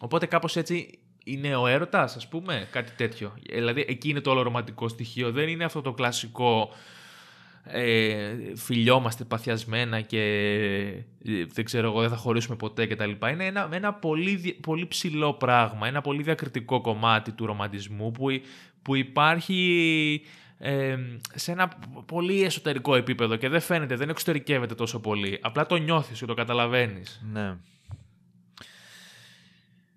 [0.00, 3.34] Οπότε κάπως έτσι είναι ο έρωτας, ας πούμε, κάτι τέτοιο.
[3.48, 5.30] Ε, Δηλαδή εκεί είναι το όλο ρομαντικό στοιχείο.
[5.30, 6.74] Δεν είναι αυτό το κλασικό
[7.64, 10.20] ε, φιλιόμαστε παθιασμένα και
[11.24, 13.10] ε, δεν ξέρω εγώ δεν θα χωρίσουμε ποτέ κτλ.
[13.30, 18.30] Είναι ένα, ένα πολύ, δι- πολύ ψηλό πράγμα, ένα πολύ διακριτικό κομμάτι του ρομαντισμού που,
[18.30, 18.44] υ-
[18.82, 20.22] που υπάρχει
[20.58, 20.96] ε,
[21.34, 21.72] σε ένα
[22.06, 25.38] πολύ εσωτερικό επίπεδο και δεν φαίνεται, δεν εξωτερικεύεται τόσο πολύ.
[25.42, 27.20] Απλά το νιώθεις και το καταλαβαίνεις.
[27.32, 27.54] Ναι.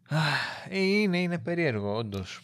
[0.08, 2.42] Αχ, ε, Είναι, είναι περίεργο, όντως.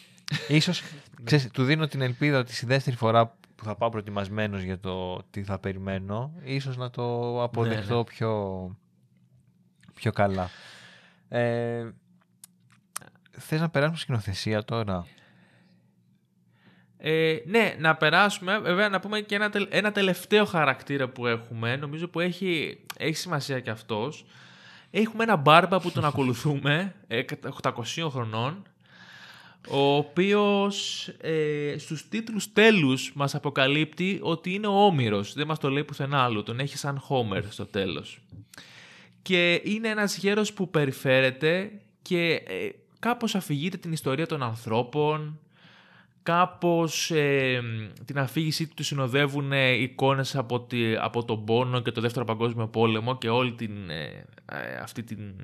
[0.48, 0.82] Ίσως,
[1.24, 5.22] ξέρεις, του δίνω την ελπίδα ότι στη δεύτερη φορά που θα πάω προετοιμασμένος για το
[5.30, 8.04] τι θα περιμένω, ίσως να το αποδεχτώ ναι.
[8.04, 8.76] πιο,
[9.94, 10.50] πιο καλά.
[11.28, 11.88] Ε,
[13.30, 15.06] θες να περάσουμε σκηνοθεσία τώρα;
[16.96, 18.58] Ε, ναι, να περάσουμε.
[18.58, 21.76] Βέβαια, να πούμε και ένα, τελ- ένα τελευταίο χαρακτήρα που έχουμε.
[21.76, 24.24] Νομίζω που έχει, έχει σημασία και αυτός.
[24.90, 27.22] Έχουμε ένα μπάρμπα που τον ακολουθούμε, ε,
[27.62, 27.72] 800
[28.10, 28.62] χρονών,
[29.68, 35.32] ο οποίος ε, στους τίτλους τέλους μας αποκαλύπτει ότι είναι ο Όμηρος.
[35.34, 36.42] Δεν μας το λέει πουθενά άλλο.
[36.42, 38.20] Τον έχει σαν Homer στο τέλος.
[39.22, 45.38] Και είναι ένας γέρος που περιφέρεται και ε, κάπως αφηγείται την ιστορία των ανθρώπων,
[46.22, 47.62] κάπως ε,
[48.04, 52.68] την αφήγησή του συνοδεύουν ε, εικόνες από, τη, από τον πόνο και το δεύτερο παγκόσμιο
[52.68, 55.34] πόλεμο και όλη την, ε, ε, αυτή την,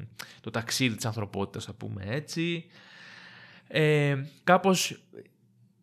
[0.41, 2.65] το ταξίδι της ανθρωπότητας, θα πούμε έτσι.
[3.69, 5.01] Ε, κάπως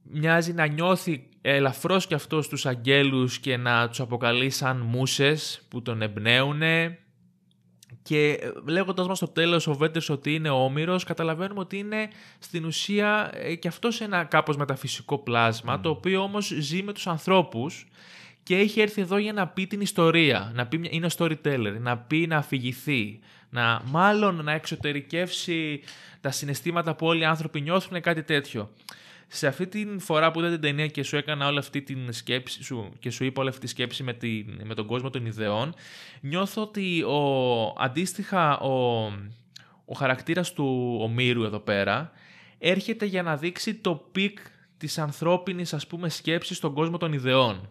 [0.03, 5.81] μοιάζει να νιώθει ελαφρώς και αυτός τους αγγέλους και να τους αποκαλεί σαν μουσες που
[5.81, 6.61] τον εμπνέουν
[8.01, 12.07] και ε, λέγοντας μας στο τέλος ο Βέντερς ότι είναι όμηρος, καταλαβαίνουμε ότι είναι
[12.39, 17.07] στην ουσία ε, και αυτός ένα κάπως μεταφυσικό πλάσμα, το οποίο όμως ζει με τους
[17.07, 17.87] ανθρώπους
[18.43, 21.75] και έχει έρθει εδώ για να πει την ιστορία, να πει, μια- είναι ο storyteller,
[21.79, 23.19] να πει να αφηγηθεί,
[23.53, 25.81] να μάλλον να εξωτερικεύσει
[26.21, 28.69] τα συναισθήματα που όλοι οι άνθρωποι νιώθουν, κάτι τέτοιο.
[29.27, 32.63] Σε αυτή την φορά που είδα την ταινία και σου έκανα όλη αυτή την σκέψη
[32.63, 35.75] σου και σου είπα όλη αυτή τη σκέψη με, την, με τον κόσμο των ιδεών,
[36.21, 39.03] νιώθω ότι ο, αντίστοιχα ο,
[39.85, 42.11] ο χαρακτήρας του Ομήρου εδώ πέρα
[42.59, 44.39] έρχεται για να δείξει το peak
[44.77, 47.69] της ανθρώπινης ας πούμε σκέψης στον κόσμο των ιδεών.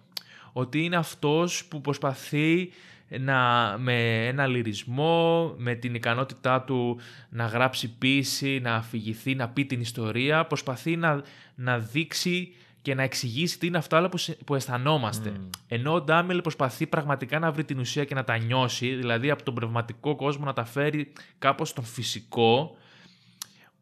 [0.53, 2.73] Ότι είναι αυτός που προσπαθεί
[3.21, 6.99] να, με ένα λυρισμό, με την ικανότητά του
[7.29, 11.23] να γράψει ποίηση, να αφηγηθεί, να πει την ιστορία, προσπαθεί να,
[11.55, 15.33] να δείξει και να εξηγήσει τι είναι αυτά όλα που, σε- που αισθανόμαστε.
[15.69, 19.43] Ενώ ο Ντάμιλ προσπαθεί πραγματικά να βρει την ουσία και να τα νιώσει, δηλαδή από
[19.43, 22.77] τον πνευματικό κόσμο να τα φέρει κάπως στον φυσικό,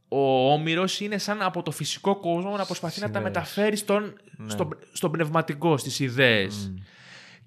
[0.09, 3.35] ο Όμηρος είναι σαν από το φυσικό κόσμο να προσπαθεί να τα Ιδέες.
[3.35, 4.51] μεταφέρει στον, Ναι.
[4.51, 6.73] στον, στον πνευματικό, στις ιδέες.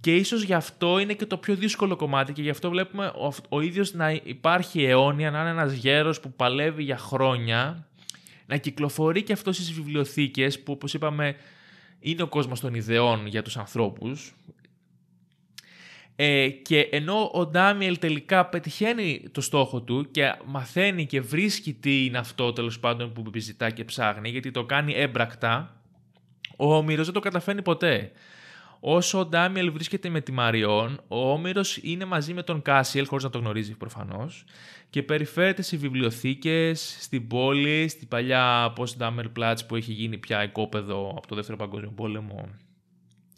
[0.04, 3.34] Και ίσως γι' αυτό είναι και το πιο δύσκολο κομμάτι και γι' αυτό βλέπουμε ο,
[3.50, 7.88] ο ίδιος να υπάρχει αιώνια, να είναι ένας γέρος που παλεύει για χρόνια,
[8.46, 11.36] να κυκλοφορεί και αυτό στις βιβλιοθήκες που όπως είπαμε
[12.00, 14.34] είναι ο κόσμος των ιδεών για τους ανθρώπους.
[16.16, 22.06] Ε, και ενώ ο Ντάμιελ τελικά πετυχαίνει το στόχο του και μαθαίνει και βρίσκει τι
[22.06, 25.82] είναι αυτό τέλος πάντων που επιζητά και ψάχνει, γιατί το κάνει έμπρακτα,
[26.58, 28.12] ο Όμηρος δεν το καταφέρνει ποτέ.
[28.86, 33.24] Όσο ο Ντάμιελ βρίσκεται με τη Μαριόν, ο Όμηρος είναι μαζί με τον Κάσιελ, χωρίς
[33.24, 34.44] να το γνωρίζει προφανώς,
[34.90, 41.14] και περιφέρεται σε βιβλιοθήκες, στην πόλη, στην παλιά Potsdamer Platz που έχει γίνει πια οικόπεδο
[41.18, 42.50] από το Δεύτερο Παγκόσμιο Πόλεμο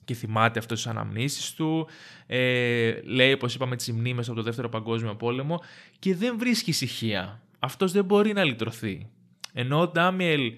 [0.05, 1.87] και θυμάται αυτό τις αναμνήσεις του.
[2.27, 5.61] Ε, λέει, όπως είπαμε, τις μνήμες από το Δεύτερο Παγκόσμιο Πόλεμο
[5.99, 7.41] και δεν βρίσκει ήσυχία.
[7.59, 9.09] Αυτός δεν μπορεί να λυτρωθεί.
[9.53, 10.53] Ενώ ο Ντάμιελ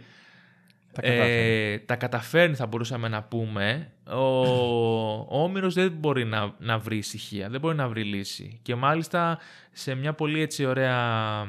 [1.02, 1.78] Τα ε, κατάφερε.
[1.86, 7.50] τα καταφέρνει θα μπορούσαμε να πούμε, ο, ο Όμηρος δεν μπορεί να, να βρει ησυχία,
[7.50, 8.60] δεν μπορεί να βρει λύση.
[8.62, 9.40] Και μάλιστα
[9.72, 11.46] σε μια πολύ έτσι ωραία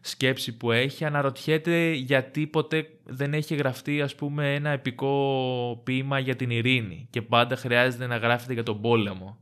[0.00, 6.36] σκέψη που έχει αναρωτιέται γιατί ποτέ δεν έχει γραφτεί ας πούμε ένα επικό ποίημα για
[6.36, 9.36] την ειρήνη και πάντα χρειάζεται να γράφεται για τον πόλεμο.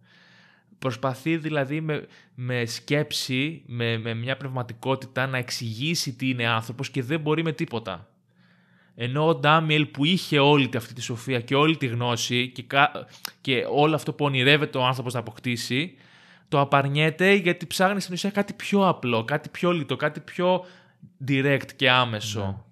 [0.78, 7.02] Προσπαθεί δηλαδή με, με σκέψη, με, με μια πνευματικότητα να εξηγήσει τι είναι άνθρωπος και
[7.02, 8.09] δεν μπορεί με τίποτα.
[9.02, 13.06] Ενώ ο Ντάμιελ που είχε όλη αυτή τη σοφία και όλη τη γνώση και, κα-
[13.40, 15.94] και όλο αυτό που ονειρεύεται ο άνθρωπος να αποκτήσει,
[16.48, 20.64] το απαρνιέται γιατί ψάχνει στην ουσία κάτι πιο απλό, κάτι πιο λιτό, κάτι πιο
[21.28, 22.64] direct και άμεσο.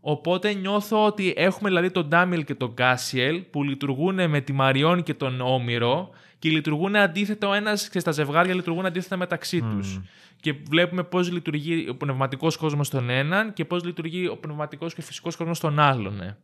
[0.00, 5.02] Οπότε νιώθω ότι έχουμε δηλαδή τον Ντάμιελ και τον Κάσιελ που λειτουργούν με τη Μαριόν
[5.02, 10.00] και τον Όμηρο και λειτουργούν αντίθετα ο ένας και στα ζευγάρια λειτουργούν αντίθετα μεταξύ τους.
[10.40, 15.02] Και βλέπουμε πώς λειτουργεί ο πνευματικός κόσμος στον έναν και πώς λειτουργεί ο πνευματικός και
[15.02, 16.16] φυσικός κόσμος στον άλλον.
[16.16, 16.36] ναι.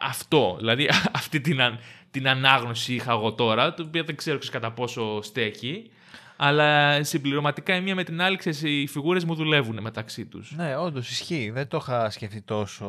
[0.00, 1.78] Αυτό, δηλαδή αυτή την, αν-
[2.10, 5.90] την ανάγνωση είχα εγώ τώρα, το οποίο δεν ξέρω ξέρεις, κατά πόσο στέκει,
[6.36, 10.52] αλλά συμπληρωματικά η μία με την άλλη, ξέρεις, οι φιγούρες μου δουλεύουν μεταξύ τους.
[10.56, 11.50] Ναι, όντως ισχύει.
[11.50, 12.86] Δεν το είχα σκεφτεί τόσο.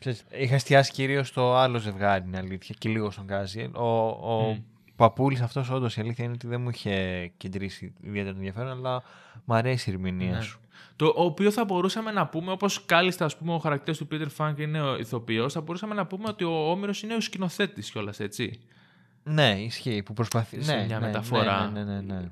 [0.00, 3.70] Ξέρεις, είχα εστιάσει κυρίως στο άλλο ζευγάρι, είναι αλήθεια, και λίγο στον Γκάζιελ.
[3.74, 4.58] Ο, ο Μμ.
[4.96, 9.02] παππούλη αυτός, όντως η αλήθεια είναι ότι δεν μου είχε κεντρήσει ιδιαίτερο ενδιαφέρον, αλλά
[9.44, 10.40] μου αρέσει η ερμηνεία Ναι.
[10.40, 10.60] σου.
[10.96, 14.54] Το οποίο θα μπορούσαμε να πούμε, όπως κάλλιστα ας πούμε, ο χαρακτήρας του Peter Funk
[14.58, 18.60] είναι ο ηθοποιός, θα μπορούσαμε να πούμε ότι ο Όμηρος είναι ο σκηνοθέτης κιόλας, έτσι.
[19.22, 20.02] Ναι, ισχύει.
[20.02, 20.62] Που προσπαθεί.
[20.62, 21.70] Σε ναι, μια ναι, μεταφορά.
[21.70, 22.30] Ναι, ναι, ναι, ναι.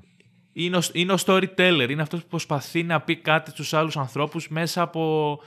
[0.59, 4.47] Είναι ο, είναι ο storyteller, είναι αυτός που προσπαθεί να πει κάτι στους άλλους ανθρώπους
[4.47, 5.41] μέσα από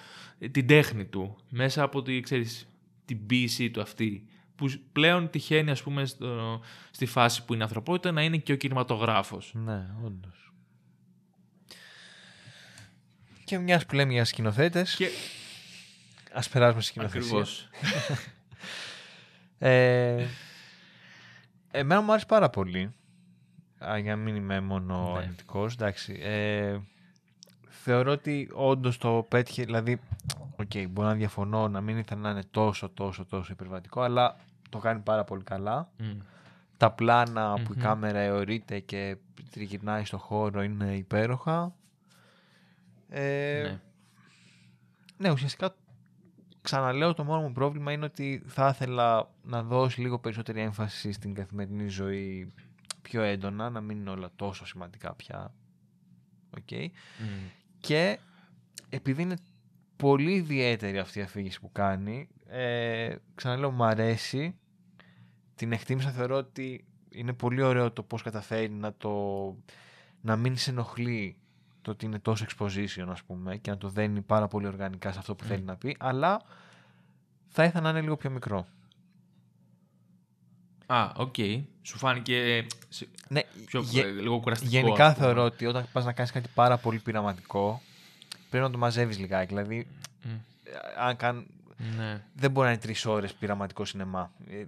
[0.50, 2.68] την τέχνη του, μέσα από τη, ξέρεις,
[3.04, 4.26] την ποίησή του αυτή.
[4.54, 8.52] Που πλέον τυχαίνει, ας πούμε, στο, στη φάση που είναι η ανθρωπότητα να είναι και
[8.52, 9.50] ο κινηματογράφος.
[9.54, 10.52] Ναι, όντως.
[13.44, 15.08] Και μιας που λέμε για σκηνοθέτες, Και...
[16.32, 17.38] ας περάσουμε στη σκηνοθεσία.
[17.38, 17.68] Ακριβώς.
[19.58, 20.26] Ε,
[21.70, 22.94] εμένα μου άρεσε πάρα πολύ.
[23.84, 25.18] Α, για να μην είμαι μόνο Ναι.
[25.18, 26.18] αρνητικός, εντάξει.
[26.22, 26.78] Ε,
[27.68, 30.00] θεωρώ ότι όντως το πέτυχε, δηλαδή,
[30.56, 34.36] οκ, μπορώ να διαφωνώ, να μην ήθελα να είναι τόσο, τόσο, τόσο υπερβατικό, αλλά
[34.68, 35.90] το κάνει πάρα πολύ καλά.
[35.98, 36.18] Μμ.
[36.76, 37.82] Τα πλάνα που η Μμμ.
[37.82, 39.16] κάμερα αιωρείται και
[39.50, 41.74] τριγυρνάει στο χώρο είναι υπέροχα.
[43.08, 43.80] Ε, Ναι.
[45.16, 45.74] ναι, ουσιαστικά
[46.62, 51.34] ξαναλέω το μόνο μου πρόβλημα είναι ότι θα ήθελα να δώσει λίγο περισσότερη έμφαση στην
[51.34, 52.52] καθημερινή ζωή
[53.02, 55.54] πιο έντονα, να μην είναι όλα τόσο σημαντικά πια.
[56.56, 56.70] Οκ.
[56.70, 57.48] Μμ.
[57.80, 58.18] Και
[58.88, 59.36] επειδή είναι
[59.96, 64.54] πολύ ιδιαίτερη αυτή η αφήγηση που κάνει, ε, ξαναλέω μου αρέσει,
[65.54, 69.12] την εκτίμησα, θεωρώ ότι είναι πολύ ωραίο το πώς καταφέρει να το
[70.20, 71.36] να μην σε ενοχλεί
[71.82, 75.18] το ότι είναι τόσο exposition ας πούμε και να το δένει πάρα πολύ οργανικά σε
[75.18, 75.48] αυτό που Μμ.
[75.48, 76.40] θέλει να πει, αλλά
[77.48, 78.66] θα ήθελα να είναι λίγο πιο μικρό.
[80.92, 81.34] Α, οκ.
[81.82, 84.70] Σου φάνηκε σε- Ναι, πιο, γε- ε, λίγο κουραστικό.
[84.70, 85.24] γενικά ας πούμε.
[85.26, 87.82] θεωρώ ότι όταν πας να κάνεις κάτι πάρα πολύ πειραματικό
[88.50, 89.46] πρέπει να το μαζεύεις λιγάκι.
[89.54, 89.86] Δηλαδή,
[90.22, 90.30] Μμ.
[90.64, 91.46] ε, αν καν,
[91.96, 92.22] Ναι.
[92.34, 94.30] δεν μπορεί να είναι τρεις ώρες πειραματικό σινεμά.
[94.50, 94.64] Ε,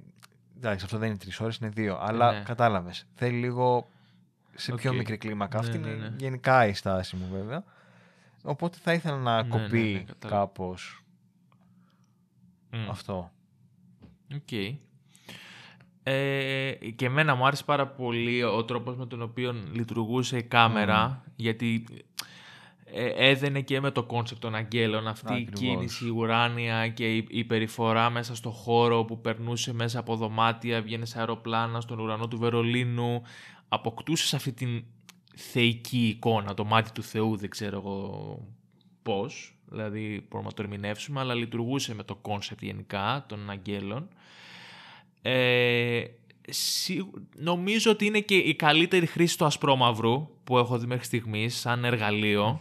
[0.56, 1.98] εντάξει, αυτό δεν είναι τρεις ώρες, είναι δύο.
[2.00, 2.40] Αλλά ναι.
[2.42, 3.06] κατάλαβες.
[3.14, 3.88] Θέλει λίγο
[4.54, 4.96] σε πιο Οκ.
[4.96, 5.60] μικρή κλίμακα.
[5.60, 6.14] Ναι, Αυτή ναι, είναι ναι.
[6.16, 7.64] γενικά η στάση μου, βέβαια.
[8.42, 10.40] Οπότε θα ήθελα να Ναι, κοπεί ναι, ναι, κατάλαβα.
[10.40, 11.02] κάπως
[12.70, 12.90] Μμ.
[12.90, 13.30] αυτό.
[14.34, 14.48] Οκ.
[16.02, 21.24] Ε, και εμένα μου άρεσε πάρα πολύ ο τρόπος με τον οποίο λειτουργούσε η κάμερα,
[21.36, 21.84] γιατί
[22.94, 25.60] ε, έδενε και με το concept των αγγέλων αυτή η Ακριβώς.
[25.60, 31.10] κίνηση ουράνια και η, η περιφορά μέσα στο χώρο που περνούσε μέσα από δωμάτια, βγαίνεις
[31.10, 33.22] σε αεροπλάνα στον ουρανό του Βερολίνου,
[33.68, 34.84] αποκτούσες αυτή την
[35.36, 38.38] θεϊκή εικόνα, το μάτι του Θεού, δεν ξέρω εγώ
[39.02, 44.08] πώς, δηλαδή μπορούμε να το ερμηνεύσουμε, αλλά λειτουργούσε με το concept γενικά των αγγέλων.
[45.22, 46.02] Ε,
[47.36, 51.84] νομίζω ότι είναι και η καλύτερη χρήση του ασπρόμαυρου που έχω δει μέχρι στιγμής σαν
[51.84, 52.60] εργαλείο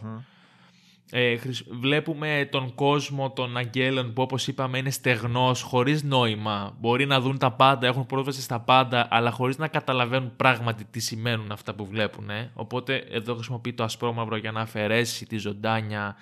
[1.14, 1.36] ε,
[1.70, 6.76] βλέπουμε τον κόσμο των αγγέλων που όπως είπαμε είναι στεγνός, χωρίς νόημα.
[6.80, 11.00] Μπορεί να δουν τα πάντα, έχουν πρόσβαση στα πάντα, αλλά χωρίς να καταλαβαίνουν πράγματι τι
[11.00, 12.30] σημαίνουν αυτά που βλέπουν.
[12.30, 12.50] Ε.
[12.54, 16.16] Οπότε εδώ χρησιμοποιεί το ασπρόμαυρο για να αφαιρέσει τη ζωντάνια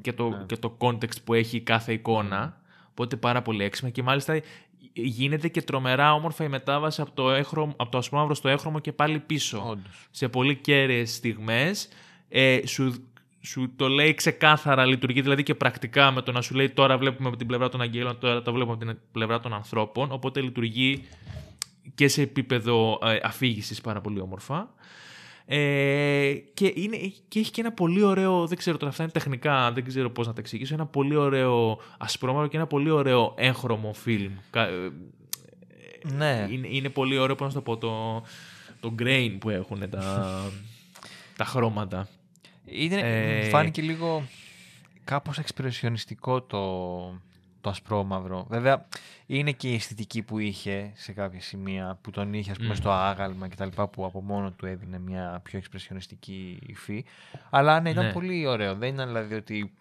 [0.00, 0.44] και, το, ναι.
[0.46, 2.60] και το context που έχει κάθε εικόνα.
[2.90, 4.40] Οπότε πάρα πολύ έξιμα και μάλιστα
[4.92, 8.92] γίνεται και τρομερά όμορφα η μετάβαση από το, έχρωμο, από το ασπρόμαυρο στο έχρωμο και
[8.92, 9.78] πάλι πίσω.
[10.10, 11.88] Σε πολύ κέρυες στιγμές.
[12.28, 13.06] Ε, σου
[13.44, 17.28] σου το λέει ξεκάθαρα, λειτουργεί δηλαδή και πρακτικά με το να σου λέει τώρα βλέπουμε
[17.28, 20.12] από την πλευρά των αγγέλων, τώρα τα βλέπουμε από την πλευρά των ανθρώπων.
[20.12, 21.04] Οπότε λειτουργεί
[21.94, 24.74] και σε επίπεδο ε, αφήγησης πάρα πολύ όμορφα.
[25.46, 26.96] Ε, και, είναι,
[27.28, 30.26] και έχει και ένα πολύ ωραίο, δεν ξέρω τώρα αυτά είναι τεχνικά, δεν ξέρω πώς
[30.26, 34.32] να τα εξηγήσω, ένα πολύ ωραίο ασπρόμαυρο και ένα πολύ ωραίο έγχρωμο φιλμ.
[34.50, 34.66] Ε,
[36.14, 36.48] ναι.
[36.50, 38.22] Είναι, είναι πολύ ωραίο, πώς να το πω, το,
[38.80, 40.34] το grain που έχουν τα,
[41.36, 42.08] τα χρώματα.
[42.64, 43.48] Είναι, ε...
[43.48, 44.22] Φάνηκε λίγο
[45.04, 46.60] κάπως εξπρεσιονιστικό το,
[47.62, 48.46] το ασπρόμαυρο.
[48.48, 48.86] Βέβαια,
[49.26, 52.90] είναι και η αισθητική που είχε σε κάποια σημεία, που τον είχε ας πούμε, στο
[52.90, 53.68] άγαλμα κτλ.
[53.92, 57.04] που από μόνο του έδινε μια πιο εξπρεσιονιστική υφή.
[57.50, 58.12] Αλλά ναι, ήταν ναι.
[58.12, 58.74] πολύ ωραίο.
[58.74, 59.72] Δεν ήταν δηλαδή ότι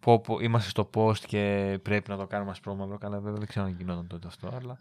[0.00, 2.98] πω, πω, είμαστε στο post και πρέπει να το κάνουμε ασπρόμαυρο.
[2.98, 4.76] Καλά, βέβαια δεν ξέρω αν γινόταν τότε αυτό, αλλά...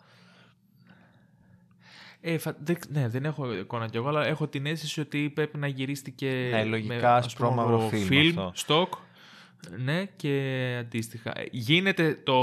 [2.23, 5.67] Ε, δεν, ναι, δεν έχω εικόνα κι εγώ, αλλά έχω την αίσθηση ότι πρέπει να
[5.67, 8.87] γυρίστηκε ναι, λογικά, με ασπρόμαυρο φιλμ, stock,
[9.77, 11.39] ναι, και αντίστοιχα.
[11.39, 12.39] Ε, γίνεται το,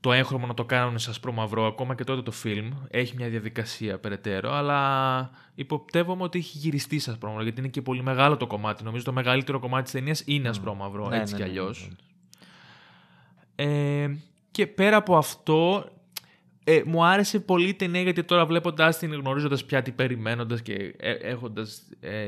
[0.00, 2.70] το έγχρωμο να το κάνουν σε ασπρόμαυρο, ακόμα και τότε το φιλμ.
[2.90, 8.02] Έχει μια διαδικασία περαιτέρω, αλλά υποπτεύομαι ότι έχει γυριστεί σε ασπρόμαυρο, γιατί είναι και πολύ
[8.02, 8.84] μεγάλο το κομμάτι.
[8.84, 11.90] Νομίζω το μεγαλύτερο κομμάτι της ταινίας είναι ασπρόμαυρο, ναι, έτσι ναι, κι ναι, αλλιώς.
[13.54, 14.10] Ε,
[14.50, 15.90] και πέρα από αυτό,
[16.64, 20.94] ε, μου άρεσε πολύ η ταινία γιατί τώρα βλέποντα την, γνωρίζοντας πια τι περιμένοντας και
[20.96, 22.20] ε, έχοντας ε,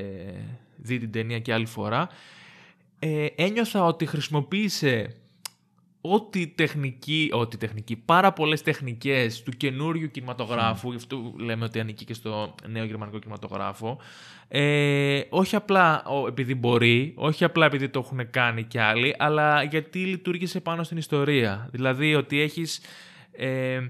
[0.77, 2.09] δει την ταινία και άλλη φορά,
[3.05, 5.15] ε, ένιωθα ότι χρησιμοποίησε
[6.01, 12.05] ό,τι τεχνική, ό,τι τεχνική, πάρα πολλές τεχνικές του καινούριου κινηματογράφου, γι' αυτό λέμε ότι ανήκει
[12.05, 13.99] και στο νέο γερμανικό κινηματογράφο,
[14.49, 19.99] ε, όχι απλά επειδή μπορεί, όχι απλά επειδή το έχουν κάνει κι άλλοι, αλλά γιατί
[19.99, 21.69] λειτουργήσε πάνω στην ιστορία.
[21.73, 22.81] Δηλαδή ότι έχεις
[23.33, 23.81] ε,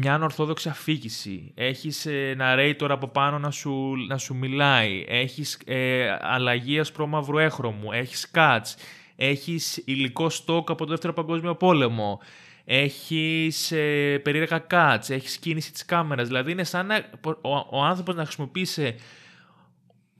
[0.00, 6.16] μια ανορθόδοξη αφήγηση, έχεις ε, narrator από πάνω να σου, να σου μιλάει, έχεις ε,
[6.20, 8.74] αλλαγή ασπρόμαυρου έχρωμου, έχεις cuts,
[9.16, 12.20] έχεις υλικό στόκ από το Δεύτερο Παγκόσμιο Πόλεμο,
[12.64, 16.96] έχεις ε, περίεργα cuts, έχεις κίνηση της κάμερας, δηλαδή είναι σαν να,
[17.40, 18.94] ο, ο άνθρωπος να χρησιμοποιήσει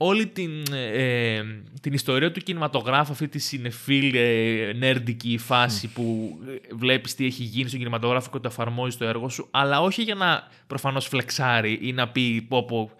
[0.01, 1.41] όλη την, ε,
[1.81, 6.37] την ιστορία του κινηματογράφου, αυτή τη συνεφίλ ε, νέρντικη φάση που
[6.71, 10.15] βλέπεις τι έχει γίνει στον κινηματογράφο και το εφαρμόζεις στο έργο σου, αλλά όχι για
[10.15, 12.91] να προφανώς φλεξάρει ή να πει πω πω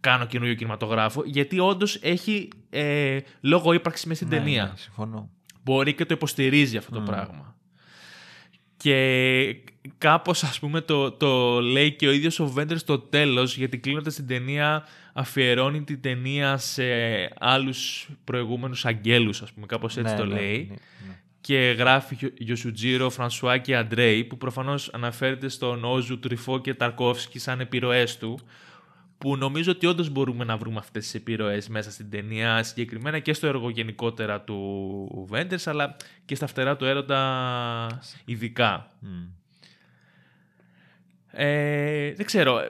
[0.00, 4.64] κάνω καινούριο κινηματογράφο, γιατί όντως έχει ε, λόγο ύπαρξης μέσα στην ναι, ταινία.
[4.64, 5.30] Ναι, συμφωνώ.
[5.64, 7.56] Μπορεί και το υποστηρίζει αυτό το πράγμα.
[8.78, 9.56] Και
[9.98, 14.14] κάπως ας πούμε το, το λέει και ο ίδιος ο Βέντερ στο τέλος γιατί κλείνοντας
[14.14, 16.84] την ταινία αφιερώνει την ταινία σε
[17.38, 20.66] άλλους προηγούμενους αγγέλους ας πούμε κάπως έτσι ναι, το ναι, λέει.
[20.70, 20.76] ναι,
[21.40, 27.60] και γράφει Γιωσουτζίρο, Φρανσουά και Αντρέι που προφανώς αναφέρεται στον Όζου, Τριφό και Ταρκόφσκι σαν
[27.60, 28.38] επιρροές του
[29.18, 33.32] που νομίζω ότι όντως μπορούμε να βρούμε αυτές τις επιρροές μέσα στην ταινία, συγκεκριμένα και
[33.32, 38.90] στο έργο γενικότερα του Βέντερς, αλλά και στα φτερά του έρωτα ειδικά.
[41.30, 42.60] Ε, δεν ξέρω.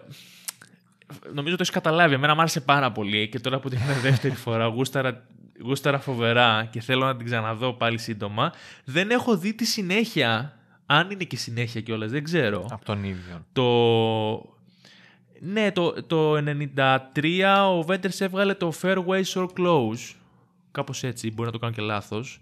[1.32, 2.14] Νομίζω το έχεις καταλάβει.
[2.14, 5.26] Εμένα μου άρεσε πάρα πολύ και τώρα που την είδα δεύτερη φορά γούσταρα,
[5.62, 8.52] γούσταρα φοβερά και θέλω να την ξαναδώ πάλι σύντομα.
[8.84, 10.52] Δεν έχω δει τη συνέχεια.
[10.86, 12.66] Αν είναι και συνέχεια κιόλας, δεν ξέρω.
[12.70, 13.44] Από τον ίδιο.
[13.52, 14.57] Το,
[15.40, 20.14] ναι, το, το 93 ο Βέντερς έβγαλε το Fairway or Close.
[20.70, 22.40] Κάπως έτσι, μπορεί να το κάνω και λάθος.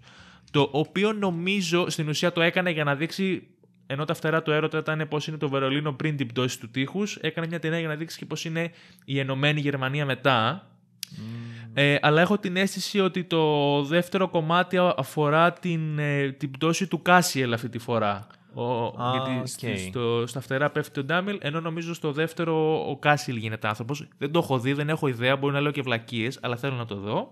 [0.51, 3.47] Το οποίο νομίζω στην ουσία το έκανε για να δείξει
[3.87, 7.15] ενώ τα φτερά του έρωτα ήταν πώς είναι το Βερολίνο πριν την πτώση του τείχους,
[7.15, 8.71] έκανε μια ταινία για να δείξει και πώς είναι
[9.05, 10.67] η Ενωμένη Γερμανία μετά.
[11.73, 17.01] Ε, αλλά έχω την αίσθηση ότι το δεύτερο κομμάτι αφορά την, ε, την πτώση του
[17.01, 18.27] Κάσιελ αυτή τη φορά.
[18.57, 23.67] Ο, γιατί στο, στα φτερά πέφτει ο Ντάμιελ, ενώ νομίζω στο δεύτερο ο Κάσιελ γίνεται
[23.67, 24.07] άνθρωπος.
[24.17, 26.85] Δεν το έχω δει, δεν έχω ιδέα, μπορεί να λέω και βλακείες, αλλά θέλω να
[26.85, 27.31] το δω.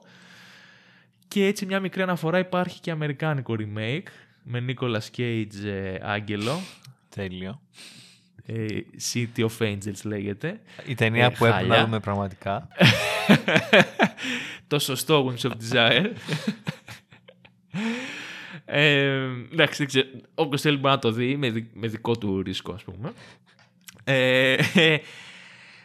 [1.28, 4.08] Και έτσι μια μικρή αναφορά υπάρχει και αμερικάνικο remake
[4.44, 6.60] με Nicolas Cage ε, Άγγελο.
[7.10, 7.62] Τέλειο.
[8.46, 8.66] Ε,
[9.14, 10.60] City of Angels λέγεται.
[10.86, 12.68] Η ταινία ε, που έπρεπε να δούμε πραγματικά.
[14.68, 16.06] το σωστό Wings of Desire.
[18.66, 20.08] Ε, εντάξει, δεν ξέρω.
[20.36, 21.38] Όποιος θέλει μπορεί να το δει
[21.74, 23.14] με, δικό του ρίσκο, ας πούμε.
[24.04, 24.58] Ε,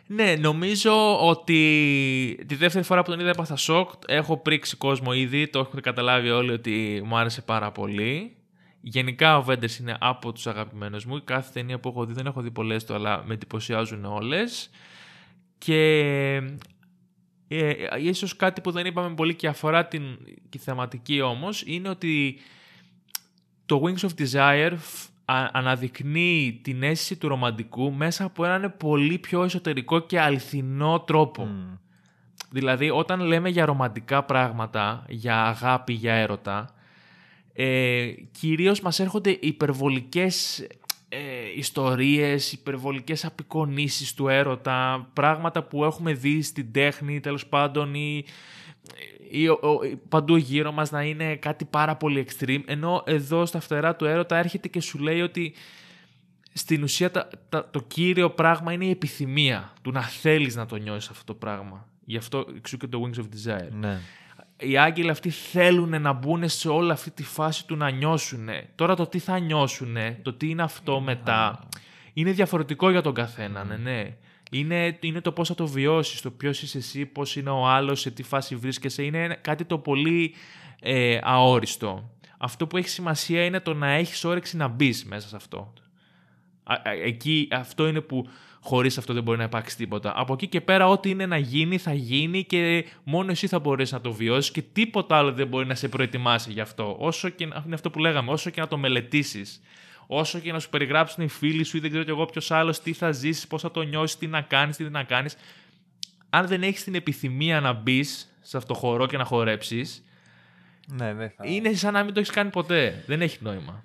[0.07, 3.91] ναι, νομίζω ότι τη δεύτερη φορά που τον είδα έπαθα σοκ.
[4.07, 8.35] Έχω πρίξει κόσμο ήδη, το έχετε καταλάβει όλοι ότι μου άρεσε πάρα πολύ.
[8.81, 11.25] Γενικά ο Βέντερς είναι από τους αγαπημένους μου.
[11.25, 14.71] Κάθε ταινία που έχω δει, δεν έχω δει πολλές του, αλλά με εντυπωσιάζουν όλες.
[15.59, 16.43] Και
[17.49, 20.03] ε, ίσως κάτι που δεν είπαμε πολύ και αφορά την
[20.49, 22.41] τη θεματική όμως, είναι ότι
[23.71, 24.73] το Wings of Desire
[25.53, 31.49] αναδεικνύει την αίσθηση του ρομαντικού μέσα από έναν πολύ πιο εσωτερικό και αληθινό τρόπο.
[32.51, 36.75] Δηλαδή, όταν λέμε για ρομαντικά πράγματα, για αγάπη, για έρωτα,
[37.53, 40.67] ε, κυρίως μας έρχονται υπερβολικές
[41.09, 41.19] ε,
[41.57, 48.25] ιστορίες, υπερβολικές απεικονίσεις του έρωτα, πράγματα που έχουμε δει στην τέχνη τέλος πάντων ή, ή,
[50.09, 54.37] παντού γύρω μας να είναι κάτι πάρα πολύ extreme, ενώ εδώ στα φτερά του έρωτα
[54.37, 55.55] έρχεται και σου λέει ότι
[56.53, 57.11] στην ουσία
[57.71, 61.89] το κύριο πράγμα είναι η επιθυμία του να θέλεις να το νιώσεις αυτό το πράγμα.
[62.05, 63.71] Γι' αυτό εξού και το Wings of Desire.
[63.71, 64.01] Ναι
[64.61, 68.49] οι άγγελοι αυτοί θέλουν να μπουν σε όλη αυτή τη φάση του να νιώσουν.
[68.75, 71.69] Τώρα το τι θα νιώσουν, το τι είναι αυτό μετά,
[72.13, 74.17] είναι διαφορετικό για τον καθένα, ναι, ναι.
[74.51, 78.01] Είναι, είναι το πώς θα το βιώσεις, το ποιος είσαι εσύ, πώς είναι ο άλλος,
[78.01, 79.03] σε τι φάση βρίσκεσαι.
[79.03, 80.35] Είναι κάτι το πολύ
[80.81, 82.11] ε, αόριστο.
[82.39, 85.73] Αυτό που έχει σημασία είναι το να έχεις όρεξη να μπεις μέσα σε αυτό.
[87.05, 88.29] Εκεί αυτό είναι που
[88.61, 90.13] χωρίς αυτό δεν μπορεί να υπάρξει τίποτα.
[90.17, 93.95] Από εκεί και πέρα ό,τι είναι να γίνει θα γίνει και μόνο εσύ θα μπορέσει
[93.95, 96.97] να το βιώσεις και τίποτα άλλο δεν μπορεί να σε προετοιμάσει γι' αυτό.
[96.99, 99.61] Όσο και, είναι αυτό που λέγαμε, όσο και να το μελετήσεις,
[100.13, 102.81] όσο και να σου περιγράψουν οι φίλοι σου ή δεν ξέρω κι εγώ ποιος άλλος
[102.81, 105.37] τι θα ζήσεις, πώς θα το νιώσεις, τι να κάνεις, τι δεν να κάνεις.
[106.31, 110.05] Αν δεν έχεις την επιθυμία να μπεις σε αυτό το χώρο και να χορέψεις,
[110.87, 111.47] ναι, δεν θα...
[111.47, 113.05] είναι σαν να μην το έχεις κάνει ποτέ.
[113.07, 113.85] Δεν έχει νόημα.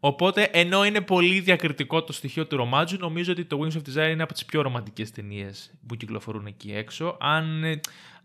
[0.00, 4.10] Οπότε, ενώ είναι πολύ διακριτικό το στοιχείο του ρομάτζου, νομίζω ότι το Wings of Desire
[4.10, 7.16] είναι από τις πιο ρομαντικές ταινίες που κυκλοφορούν εκεί έξω.
[7.20, 7.64] Αν,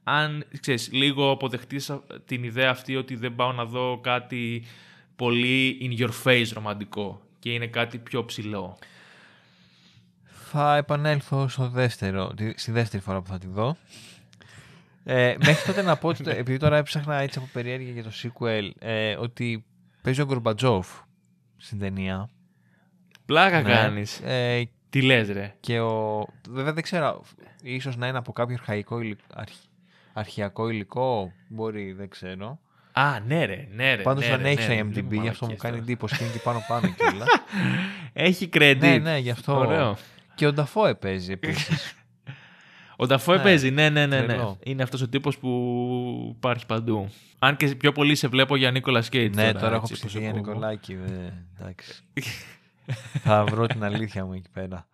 [0.03, 1.91] αν ξέρεις, λίγο αποδεχτείς
[2.25, 4.63] την ιδέα αυτή ότι δεν πάω να δω κάτι
[5.19, 8.77] πολύ in your face ρομαντικό και είναι κάτι πιο ψηλό.
[10.23, 13.77] Θα επανέλθω στο δεύτερο, στη δεύτερη φορά που θα τη δω.
[15.03, 18.69] Ε, μέχρι τότε να πω, ότι, επειδή τώρα έψαχνα έτσι από περιέργεια για το sequel,
[18.79, 19.65] ε, ότι
[20.01, 20.87] παίζει ο Γκορμπατζόφ
[21.57, 22.29] στην ταινία.
[23.25, 23.73] Πλάκα ναι.
[23.73, 24.19] κάνεις.
[24.19, 26.25] Ε, Τι λες ρε; Και ο...
[26.49, 27.23] Βέβαια δεν ξέρω,
[27.61, 29.23] ίσως να είναι από κάποιο αρχαϊκό υλικό,
[30.13, 32.59] αρχιακό υλικό, μπορεί, δεν ξέρω.
[32.99, 34.01] Α, ναι ρε, ναι ρε.
[34.01, 36.63] Πάντως ναι, αν έχεις ναι, IMDb, γι' αυτό μου κάνει εντύπωση και είναι και πάνω
[36.67, 37.25] πάνω όλα.
[38.13, 38.77] έχει credit.
[38.79, 39.57] Ναι, ναι, γι' αυτό.
[39.57, 39.97] Ωραίο.
[40.35, 41.93] Και ο Νταφόε παίζει επίσης.
[43.01, 44.35] Ο Νταφόε ναι, παίζει, ναι, ναι, ναι, ναι.
[44.63, 47.09] Είναι αυτός ο τύπος που υπάρχει παντού.
[47.39, 49.35] Αν και πιο πολύ σε βλέπω για Νίκολα Κέιτ.
[49.35, 50.97] Ναι, τώρα, τώρα έχω ψηφίσει για Νικολάκη.
[51.59, 52.03] εντάξει.
[53.23, 54.87] Θα βρω την αλήθεια μου εκεί πέρα.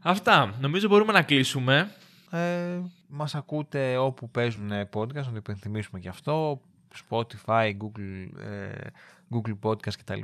[0.00, 0.54] Αυτά.
[0.60, 1.90] Νομίζω μπορούμε να κλείσουμε.
[2.36, 6.60] Ε, μας ακούτε όπου παίζουν podcast, να το υπενθυμίσουμε και αυτό.
[7.08, 8.86] Spotify, Google, ε,
[9.30, 10.20] Google Podcast κτλ.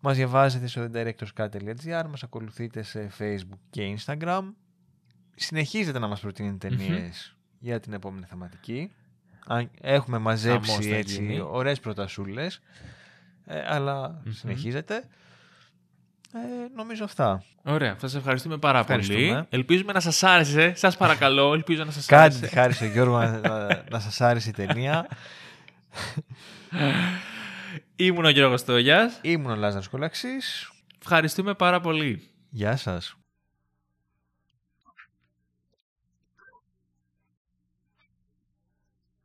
[0.00, 4.42] Μας διαβάζετε στο directorscat.gr, μας ακολουθείτε σε Facebook και Instagram.
[5.34, 6.70] Συνεχίζετε να μας προτείνετε
[7.58, 8.92] για την επόμενη θεματική.
[9.80, 12.60] Έχουμε μαζέψει έτσι ωραίες προτασούλες,
[13.44, 15.08] ε, αλλά συνεχίζετε.
[16.34, 16.38] Ε,
[16.76, 17.44] νομίζω αυτά.
[17.62, 17.96] Ωραία.
[18.00, 19.46] Σας ευχαριστούμε πάρα πολύ.
[19.48, 20.72] Ελπίζουμε να σας άρεσε.
[20.74, 21.54] Σας παρακαλώ.
[21.54, 22.40] Ελπίζω να σας άρεσε.
[22.40, 25.06] Κάντε χάρη στον Γιώργο να, να, σας άρεσε η ταινία.
[27.96, 29.18] Ήμουν ο Γιώργος Τόγιας.
[29.22, 30.70] Ήμουν ο Λάζαρος Κολαξής.
[31.00, 32.30] Ευχαριστούμε πάρα πολύ.
[32.50, 33.16] Γεια σας.